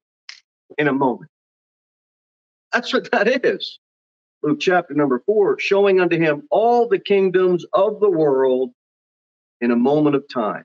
in 0.77 0.87
a 0.87 0.93
moment. 0.93 1.31
That's 2.71 2.93
what 2.93 3.11
that 3.11 3.45
is. 3.45 3.79
Luke 4.41 4.59
chapter 4.59 4.93
number 4.93 5.21
four, 5.25 5.59
showing 5.59 5.99
unto 5.99 6.17
him 6.17 6.43
all 6.49 6.87
the 6.87 6.99
kingdoms 6.99 7.65
of 7.73 7.99
the 7.99 8.09
world 8.09 8.71
in 9.59 9.71
a 9.71 9.75
moment 9.75 10.15
of 10.15 10.23
time. 10.31 10.63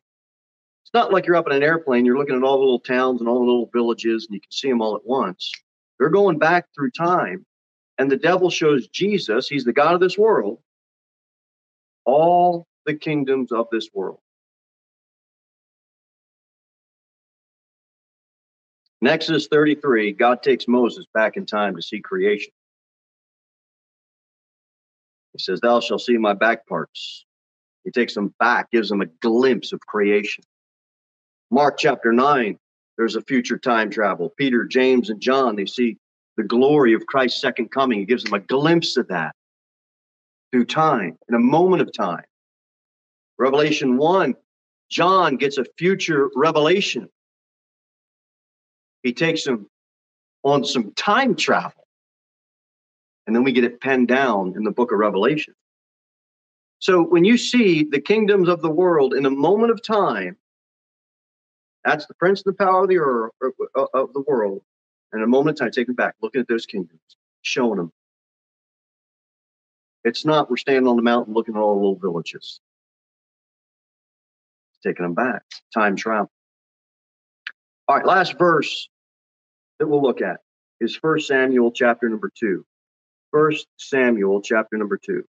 It's 0.84 0.94
not 0.94 1.12
like 1.12 1.26
you're 1.26 1.36
up 1.36 1.46
in 1.46 1.52
an 1.52 1.62
airplane, 1.62 2.04
you're 2.04 2.18
looking 2.18 2.36
at 2.36 2.42
all 2.42 2.58
the 2.58 2.64
little 2.64 2.78
towns 2.78 3.20
and 3.20 3.28
all 3.28 3.40
the 3.40 3.46
little 3.46 3.70
villages, 3.72 4.26
and 4.26 4.34
you 4.34 4.40
can 4.40 4.50
see 4.50 4.68
them 4.68 4.80
all 4.80 4.94
at 4.94 5.04
once. 5.04 5.50
They're 5.98 6.10
going 6.10 6.38
back 6.38 6.66
through 6.74 6.90
time, 6.92 7.44
and 7.98 8.10
the 8.10 8.16
devil 8.16 8.50
shows 8.50 8.86
Jesus, 8.88 9.48
he's 9.48 9.64
the 9.64 9.72
God 9.72 9.94
of 9.94 10.00
this 10.00 10.18
world, 10.18 10.58
all 12.04 12.66
the 12.86 12.94
kingdoms 12.94 13.50
of 13.50 13.66
this 13.72 13.88
world. 13.92 14.18
In 19.04 19.08
Exodus 19.08 19.48
33, 19.48 20.12
God 20.12 20.42
takes 20.42 20.66
Moses 20.66 21.04
back 21.12 21.36
in 21.36 21.44
time 21.44 21.76
to 21.76 21.82
see 21.82 22.00
creation. 22.00 22.50
He 25.34 25.40
says, 25.40 25.60
Thou 25.60 25.80
shalt 25.80 26.00
see 26.00 26.16
my 26.16 26.32
back 26.32 26.66
parts. 26.66 27.26
He 27.84 27.90
takes 27.90 28.14
them 28.14 28.34
back, 28.38 28.70
gives 28.70 28.88
them 28.88 29.02
a 29.02 29.06
glimpse 29.20 29.74
of 29.74 29.80
creation. 29.80 30.42
Mark 31.50 31.76
chapter 31.76 32.14
9, 32.14 32.58
there's 32.96 33.14
a 33.14 33.20
future 33.20 33.58
time 33.58 33.90
travel. 33.90 34.32
Peter, 34.38 34.64
James, 34.64 35.10
and 35.10 35.20
John, 35.20 35.54
they 35.54 35.66
see 35.66 35.98
the 36.38 36.42
glory 36.42 36.94
of 36.94 37.04
Christ's 37.04 37.42
second 37.42 37.70
coming. 37.70 37.98
He 37.98 38.06
gives 38.06 38.24
them 38.24 38.32
a 38.32 38.40
glimpse 38.40 38.96
of 38.96 39.08
that 39.08 39.36
through 40.50 40.64
time, 40.64 41.18
in 41.28 41.34
a 41.34 41.38
moment 41.38 41.82
of 41.82 41.92
time. 41.92 42.24
Revelation 43.38 43.98
1, 43.98 44.34
John 44.88 45.36
gets 45.36 45.58
a 45.58 45.66
future 45.76 46.30
revelation. 46.34 47.10
He 49.04 49.12
takes 49.12 49.44
them 49.44 49.70
on 50.42 50.64
some 50.64 50.92
time 50.94 51.36
travel. 51.36 51.86
And 53.26 53.36
then 53.36 53.44
we 53.44 53.52
get 53.52 53.62
it 53.62 53.80
penned 53.80 54.08
down 54.08 54.54
in 54.56 54.64
the 54.64 54.72
book 54.72 54.90
of 54.90 54.98
Revelation. 54.98 55.54
So 56.80 57.02
when 57.02 57.24
you 57.24 57.38
see 57.38 57.84
the 57.84 58.00
kingdoms 58.00 58.48
of 58.48 58.60
the 58.60 58.70
world 58.70 59.14
in 59.14 59.24
a 59.24 59.30
moment 59.30 59.70
of 59.70 59.80
time, 59.80 60.36
that's 61.84 62.06
the 62.06 62.14
prince 62.14 62.40
of 62.40 62.46
the 62.46 62.64
power 62.64 62.82
of 62.82 62.88
the 62.88 62.98
earth, 62.98 63.32
uh, 63.76 63.86
of 63.94 64.12
the 64.12 64.24
world. 64.26 64.62
And 65.12 65.20
in 65.20 65.24
a 65.24 65.28
moment 65.28 65.60
of 65.60 65.64
time, 65.64 65.70
take 65.70 65.86
them 65.86 65.94
back, 65.94 66.16
looking 66.20 66.40
at 66.40 66.48
those 66.48 66.66
kingdoms, 66.66 67.00
showing 67.42 67.76
them. 67.76 67.92
It's 70.02 70.24
not 70.24 70.50
we're 70.50 70.56
standing 70.56 70.88
on 70.88 70.96
the 70.96 71.02
mountain 71.02 71.32
looking 71.32 71.54
at 71.54 71.60
all 71.60 71.74
the 71.74 71.80
little 71.80 71.98
villages 71.98 72.60
taking 74.84 75.04
them 75.04 75.14
back. 75.14 75.42
Time 75.72 75.96
travel. 75.96 76.30
All 77.88 77.96
right, 77.96 78.06
last 78.06 78.38
verse 78.38 78.88
that 79.84 79.90
we'll 79.90 80.02
look 80.02 80.22
at 80.22 80.40
is 80.80 80.96
First 80.96 81.28
Samuel 81.28 81.70
chapter 81.70 82.08
number 82.08 82.30
2. 82.40 82.64
First 83.30 83.66
Samuel 83.76 84.40
chapter 84.40 84.78
number 84.78 84.96
2. 84.96 85.22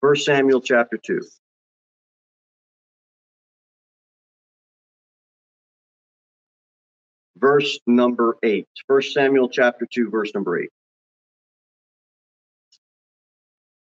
First 0.00 0.24
Samuel 0.24 0.60
chapter 0.60 0.96
2. 0.96 1.20
Verse 7.36 7.78
number 7.86 8.36
8. 8.42 8.66
First 8.88 9.14
Samuel 9.14 9.48
chapter 9.48 9.86
2, 9.88 10.10
verse 10.10 10.32
number 10.34 10.60
8. 10.60 10.68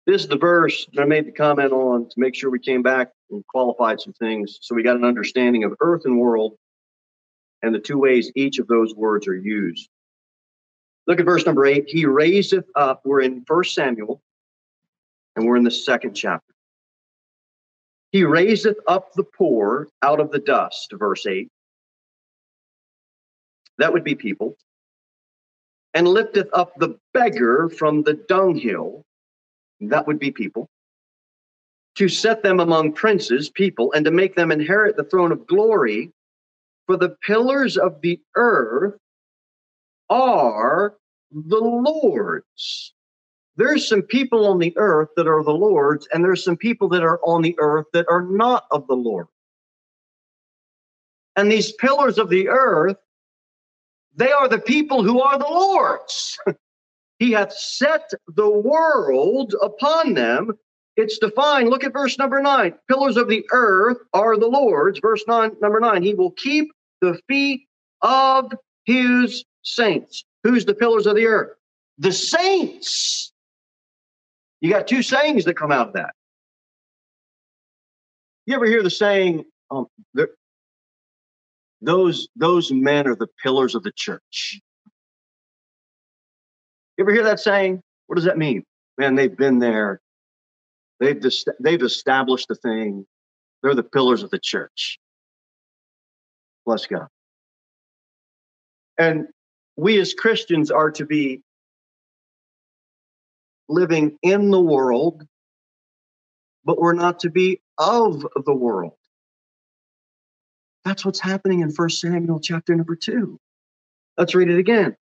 This 0.06 0.22
is 0.22 0.28
the 0.28 0.38
verse 0.38 0.86
that 0.94 1.02
I 1.02 1.06
made 1.06 1.26
the 1.26 1.32
comment 1.32 1.72
on 1.72 2.10
to 2.10 2.14
make 2.18 2.36
sure 2.36 2.52
we 2.52 2.60
came 2.60 2.84
back 2.84 3.10
and 3.32 3.44
qualified 3.48 4.00
some 4.02 4.14
things 4.14 4.60
so 4.62 4.76
we 4.76 4.84
got 4.84 4.98
an 4.98 5.04
understanding 5.04 5.64
of 5.64 5.74
earth 5.82 6.04
and 6.06 6.20
world 6.20 6.58
and 7.62 7.74
the 7.74 7.80
two 7.80 7.98
ways 7.98 8.32
each 8.36 8.60
of 8.60 8.68
those 8.68 8.96
words 8.96 9.28
are 9.28 9.36
used. 9.36 9.90
Look 11.08 11.20
at 11.20 11.26
verse 11.26 11.46
number 11.46 11.66
eight. 11.66 11.86
He 11.88 12.06
raiseth 12.06 12.66
up, 12.76 13.02
we're 13.04 13.22
in 13.22 13.44
First 13.46 13.74
Samuel, 13.74 14.22
and 15.36 15.46
we're 15.46 15.58
in 15.58 15.64
the 15.64 15.72
second 15.72 16.14
chapter. 16.14 16.54
He 18.12 18.24
raiseth 18.24 18.78
up 18.88 19.14
the 19.14 19.24
poor 19.24 19.88
out 20.02 20.20
of 20.20 20.32
the 20.32 20.40
dust, 20.40 20.94
verse 20.98 21.26
8. 21.26 21.48
That 23.78 23.94
would 23.94 24.04
be 24.04 24.16
people. 24.16 24.58
And 25.94 26.08
lifteth 26.08 26.50
up 26.54 26.74
the 26.78 27.00
beggar 27.14 27.70
from 27.70 28.04
the 28.04 28.14
dunghill, 28.14 29.04
that 29.82 30.08
would 30.08 30.20
be 30.20 30.32
people, 30.32 30.68
to 31.96 32.08
set 32.10 32.44
them 32.44 32.60
among 32.60 32.94
princes, 32.94 33.50
people, 33.50 33.92
and 33.94 34.06
to 34.06 34.12
make 34.12 34.36
them 34.36 34.52
inherit 34.52 34.98
the 34.98 35.04
throne 35.04 35.32
of 35.32 35.48
glory. 35.48 36.12
For 36.90 36.98
the 36.98 37.16
pillars 37.22 37.78
of 37.78 38.02
the 38.02 38.20
earth 38.36 38.96
are 40.10 40.96
the 41.32 41.60
Lord's. 41.60 42.96
There's 43.58 43.88
some 43.88 44.02
people 44.02 44.48
on 44.48 44.58
the 44.58 44.74
earth 44.76 45.10
that 45.16 45.28
are 45.28 45.44
the 45.44 45.52
Lord's, 45.52 46.08
and 46.12 46.26
there's 46.26 46.44
some 46.44 46.58
people 46.58 46.90
that 46.90 47.04
are 47.04 47.20
on 47.24 47.44
the 47.44 47.56
earth 47.60 47.86
that 47.94 48.08
are 48.10 48.24
not 48.24 48.66
of 48.72 48.88
the 48.88 48.96
Lord. 48.96 49.28
And 51.36 51.52
these 51.52 51.74
pillars 51.74 52.18
of 52.18 52.28
the 52.28 52.50
earth, 52.50 52.98
they 54.16 54.32
are 54.32 54.48
the 54.48 54.58
people 54.58 55.04
who 55.04 55.22
are 55.22 55.38
the 55.38 55.46
Lord's. 55.46 56.40
He 57.20 57.34
hath 57.34 57.54
set 57.54 58.10
the 58.36 58.50
world 58.50 59.54
upon 59.62 60.16
them. 60.16 60.58
It's 60.96 61.20
defined. 61.20 61.70
Look 61.70 61.84
at 61.84 61.94
verse 61.94 62.18
number 62.18 62.42
nine. 62.42 62.74
Pillars 62.88 63.18
of 63.18 63.28
the 63.28 63.46
earth 63.52 63.98
are 64.14 64.38
the 64.38 64.48
Lord's. 64.48 65.00
Verse 65.00 65.24
nine, 65.28 65.52
number 65.62 65.82
nine. 65.82 66.02
He 66.02 66.14
will 66.14 66.32
keep 66.32 66.72
the 67.02 67.20
feet 67.28 67.68
of 68.02 68.52
his 68.86 69.44
saints. 69.64 70.26
Who's 70.44 70.66
the 70.66 70.74
pillars 70.74 71.06
of 71.06 71.16
the 71.16 71.26
earth? 71.28 71.58
The 71.98 72.12
saints. 72.12 73.32
You 74.62 74.72
got 74.72 74.88
two 74.88 75.04
sayings 75.04 75.46
that 75.46 75.56
come 75.56 75.72
out 75.72 75.88
of 75.88 75.94
that. 75.94 76.14
You 78.46 78.56
ever 78.56 78.66
hear 78.66 78.84
the 78.84 78.90
saying, 78.90 79.46
um, 79.70 79.88
those, 81.82 82.28
those 82.36 82.72
men 82.72 83.08
are 83.08 83.16
the 83.16 83.28
pillars 83.44 83.76
of 83.76 83.84
the 83.84 83.92
church? 83.96 84.60
You 86.98 87.04
ever 87.06 87.14
hear 87.14 87.24
that 87.24 87.40
saying? 87.40 87.82
What 88.08 88.16
does 88.16 88.26
that 88.26 88.38
mean? 88.38 88.64
Man, 88.98 89.16
they've 89.16 89.36
been 89.36 89.60
there. 89.60 90.02
They've 91.00 91.22
they've 91.62 91.82
established 91.82 92.48
the 92.50 92.56
thing. 92.56 93.06
They're 93.64 93.76
the 93.76 93.84
pillars 93.84 94.24
of 94.24 94.32
the 94.32 94.40
church. 94.40 94.99
Bless 96.70 96.86
God. 96.86 97.08
And 99.00 99.26
we 99.76 100.00
as 100.00 100.14
Christians 100.14 100.70
are 100.70 100.92
to 100.92 101.04
be 101.04 101.42
living 103.68 104.20
in 104.22 104.52
the 104.52 104.62
world, 104.62 105.26
but 106.64 106.80
we're 106.80 106.94
not 106.94 107.22
to 107.22 107.32
be 107.32 107.60
of 107.80 108.24
the 108.46 108.54
world. 108.54 108.94
That's 110.86 111.04
what's 111.04 111.20
happening 111.20 111.62
in 111.62 111.72
First 111.72 112.02
Samuel 112.02 112.40
chapter 112.40 112.76
number 112.76 112.96
two. 112.96 113.40
Let's 114.16 114.36
read 114.36 114.52
it 114.52 114.60
again. 114.60 114.96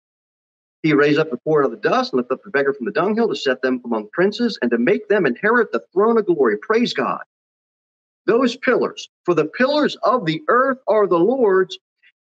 He 0.83 0.93
raised 0.93 1.19
up 1.19 1.31
the 1.31 1.39
poor 1.39 1.63
out 1.63 1.73
of 1.73 1.83
the 1.83 1.89
dust 1.89 2.13
and 2.13 2.19
lift 2.19 2.31
up 2.31 2.43
the 2.45 2.51
beggar 2.51 2.75
from 2.75 2.85
the 2.85 2.93
dunghill 2.93 3.29
to 3.31 3.37
set 3.37 3.63
them 3.63 3.81
among 3.87 4.11
princes 4.13 4.59
and 4.61 4.71
to 4.71 4.77
make 4.77 5.09
them 5.09 5.25
inherit 5.25 5.73
the 5.73 5.83
throne 5.95 6.19
of 6.19 6.27
glory. 6.27 6.59
Praise 6.59 6.93
God. 6.93 7.23
Those 8.27 8.57
pillars, 8.57 9.09
for 9.25 9.35
the 9.35 9.45
pillars 9.45 9.97
of 10.03 10.25
the 10.25 10.43
earth 10.49 10.79
are 10.87 11.07
the 11.07 11.19
Lord's. 11.19 11.79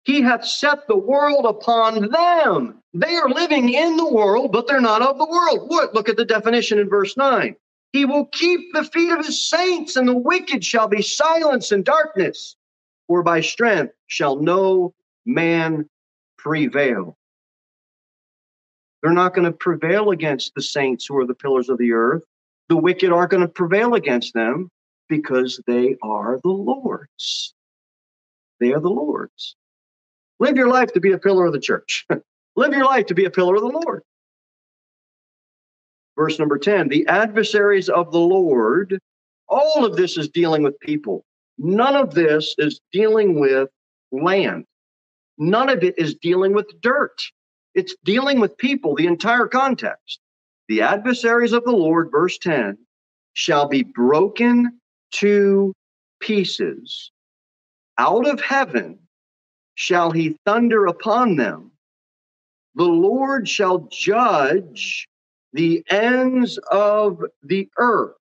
He 0.03 0.21
hath 0.21 0.45
set 0.45 0.87
the 0.87 0.97
world 0.97 1.45
upon 1.45 2.09
them. 2.09 2.81
They 2.93 3.15
are 3.15 3.29
living 3.29 3.69
in 3.69 3.97
the 3.97 4.11
world, 4.11 4.51
but 4.51 4.65
they're 4.65 4.81
not 4.81 5.01
of 5.01 5.17
the 5.17 5.25
world. 5.25 5.69
What? 5.69 5.93
Look 5.93 6.07
at 6.07 6.15
the 6.15 6.25
definition 6.25 6.79
in 6.79 6.89
verse 6.89 7.17
9. 7.17 7.55
He 7.91 8.05
will 8.05 8.25
keep 8.27 8.73
the 8.73 8.83
feet 8.83 9.11
of 9.11 9.25
his 9.25 9.49
saints, 9.49 9.97
and 9.97 10.07
the 10.07 10.17
wicked 10.17 10.63
shall 10.63 10.87
be 10.87 11.01
silence 11.01 11.71
and 11.71 11.83
darkness. 11.83 12.55
For 13.07 13.23
by 13.23 13.41
strength 13.41 13.93
shall 14.07 14.37
no 14.37 14.93
man 15.25 15.89
prevail. 16.37 17.17
They're 19.01 19.11
not 19.11 19.33
going 19.33 19.45
to 19.45 19.57
prevail 19.57 20.11
against 20.11 20.55
the 20.55 20.61
saints 20.61 21.05
who 21.05 21.17
are 21.17 21.25
the 21.25 21.33
pillars 21.33 21.69
of 21.69 21.77
the 21.77 21.93
earth. 21.93 22.23
The 22.69 22.77
wicked 22.77 23.11
aren't 23.11 23.31
going 23.31 23.41
to 23.41 23.47
prevail 23.47 23.95
against 23.95 24.33
them 24.33 24.69
because 25.09 25.61
they 25.67 25.97
are 26.01 26.39
the 26.43 26.49
Lord's. 26.49 27.53
They 28.59 28.71
are 28.71 28.79
the 28.79 28.89
Lord's. 28.89 29.55
Live 30.39 30.55
your 30.55 30.69
life 30.69 30.93
to 30.93 31.01
be 31.01 31.11
a 31.11 31.17
pillar 31.17 31.45
of 31.45 31.53
the 31.53 31.59
church. 31.59 32.05
Live 32.55 32.73
your 32.73 32.85
life 32.85 33.07
to 33.07 33.15
be 33.15 33.25
a 33.25 33.29
pillar 33.29 33.55
of 33.55 33.61
the 33.61 33.67
Lord. 33.67 34.03
Verse 36.15 36.39
number 36.39 36.57
10 36.57 36.89
the 36.89 37.07
adversaries 37.07 37.89
of 37.89 38.11
the 38.11 38.19
Lord, 38.19 38.99
all 39.47 39.85
of 39.85 39.95
this 39.95 40.17
is 40.17 40.29
dealing 40.29 40.63
with 40.63 40.79
people. 40.79 41.25
None 41.57 41.95
of 41.95 42.13
this 42.13 42.55
is 42.57 42.79
dealing 42.91 43.39
with 43.39 43.69
land. 44.11 44.65
None 45.37 45.69
of 45.69 45.83
it 45.83 45.95
is 45.97 46.15
dealing 46.15 46.53
with 46.53 46.67
dirt. 46.81 47.21
It's 47.73 47.95
dealing 48.03 48.39
with 48.39 48.57
people, 48.57 48.95
the 48.95 49.07
entire 49.07 49.47
context. 49.47 50.19
The 50.67 50.81
adversaries 50.81 51.53
of 51.53 51.63
the 51.63 51.71
Lord, 51.71 52.11
verse 52.11 52.37
10, 52.37 52.77
shall 53.33 53.67
be 53.67 53.83
broken 53.83 54.79
to 55.11 55.73
pieces. 56.19 57.11
Out 57.97 58.27
of 58.27 58.41
heaven 58.41 58.99
shall 59.75 60.11
he 60.11 60.37
thunder 60.45 60.85
upon 60.85 61.35
them. 61.35 61.71
The 62.75 62.83
Lord 62.83 63.47
shall 63.47 63.87
judge 63.91 65.07
the 65.53 65.83
ends 65.89 66.59
of 66.71 67.23
the 67.43 67.69
earth. 67.77 68.15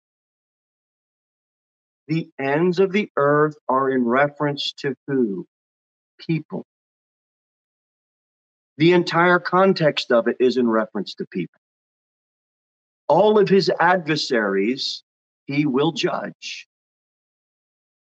The 2.07 2.29
ends 2.39 2.79
of 2.79 2.91
the 2.91 3.11
earth 3.17 3.55
are 3.67 3.91
in 3.91 4.05
reference 4.05 4.71
to 4.77 4.95
who? 5.07 5.45
People. 6.19 6.63
The 8.77 8.93
entire 8.93 9.39
context 9.39 10.11
of 10.11 10.27
it 10.27 10.37
is 10.39 10.57
in 10.57 10.69
reference 10.69 11.15
to 11.15 11.25
people. 11.31 11.59
All 13.07 13.37
of 13.37 13.49
his 13.49 13.71
adversaries, 13.79 15.03
he 15.45 15.65
will 15.65 15.91
judge. 15.91 16.67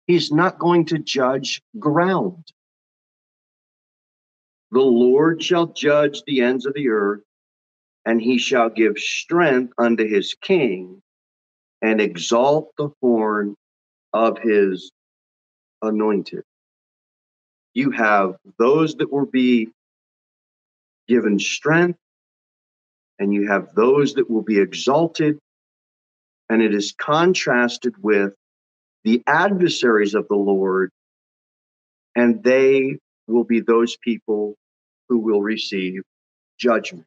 He's 0.07 0.31
not 0.31 0.59
going 0.59 0.85
to 0.87 0.99
judge 0.99 1.61
ground. 1.79 2.51
The 4.71 4.81
Lord 4.81 5.41
shall 5.41 5.67
judge 5.67 6.21
the 6.27 6.41
ends 6.41 6.65
of 6.65 6.73
the 6.73 6.89
earth, 6.89 7.23
and 8.05 8.21
he 8.21 8.37
shall 8.37 8.69
give 8.69 8.97
strength 8.97 9.73
unto 9.77 10.07
his 10.07 10.35
king 10.41 11.01
and 11.81 11.99
exalt 12.01 12.71
the 12.77 12.89
horn 13.01 13.55
of 14.13 14.37
his 14.39 14.91
anointed. 15.81 16.43
You 17.73 17.91
have 17.91 18.35
those 18.57 18.95
that 18.95 19.11
will 19.11 19.25
be 19.25 19.69
given 21.07 21.39
strength, 21.39 21.99
and 23.19 23.33
you 23.33 23.47
have 23.47 23.73
those 23.75 24.13
that 24.15 24.29
will 24.29 24.41
be 24.41 24.59
exalted. 24.59 25.39
And 26.49 26.61
it 26.61 26.73
is 26.75 26.93
contrasted 26.97 27.95
with 28.03 28.35
the 29.05 29.21
adversaries 29.27 30.15
of 30.15 30.27
the 30.27 30.35
Lord, 30.35 30.91
and 32.15 32.43
they 32.43 32.97
will 33.27 33.43
be 33.43 33.59
those 33.61 33.95
people 33.97 34.55
who 35.07 35.19
will 35.19 35.41
receive 35.41 36.01
judgment. 36.57 37.05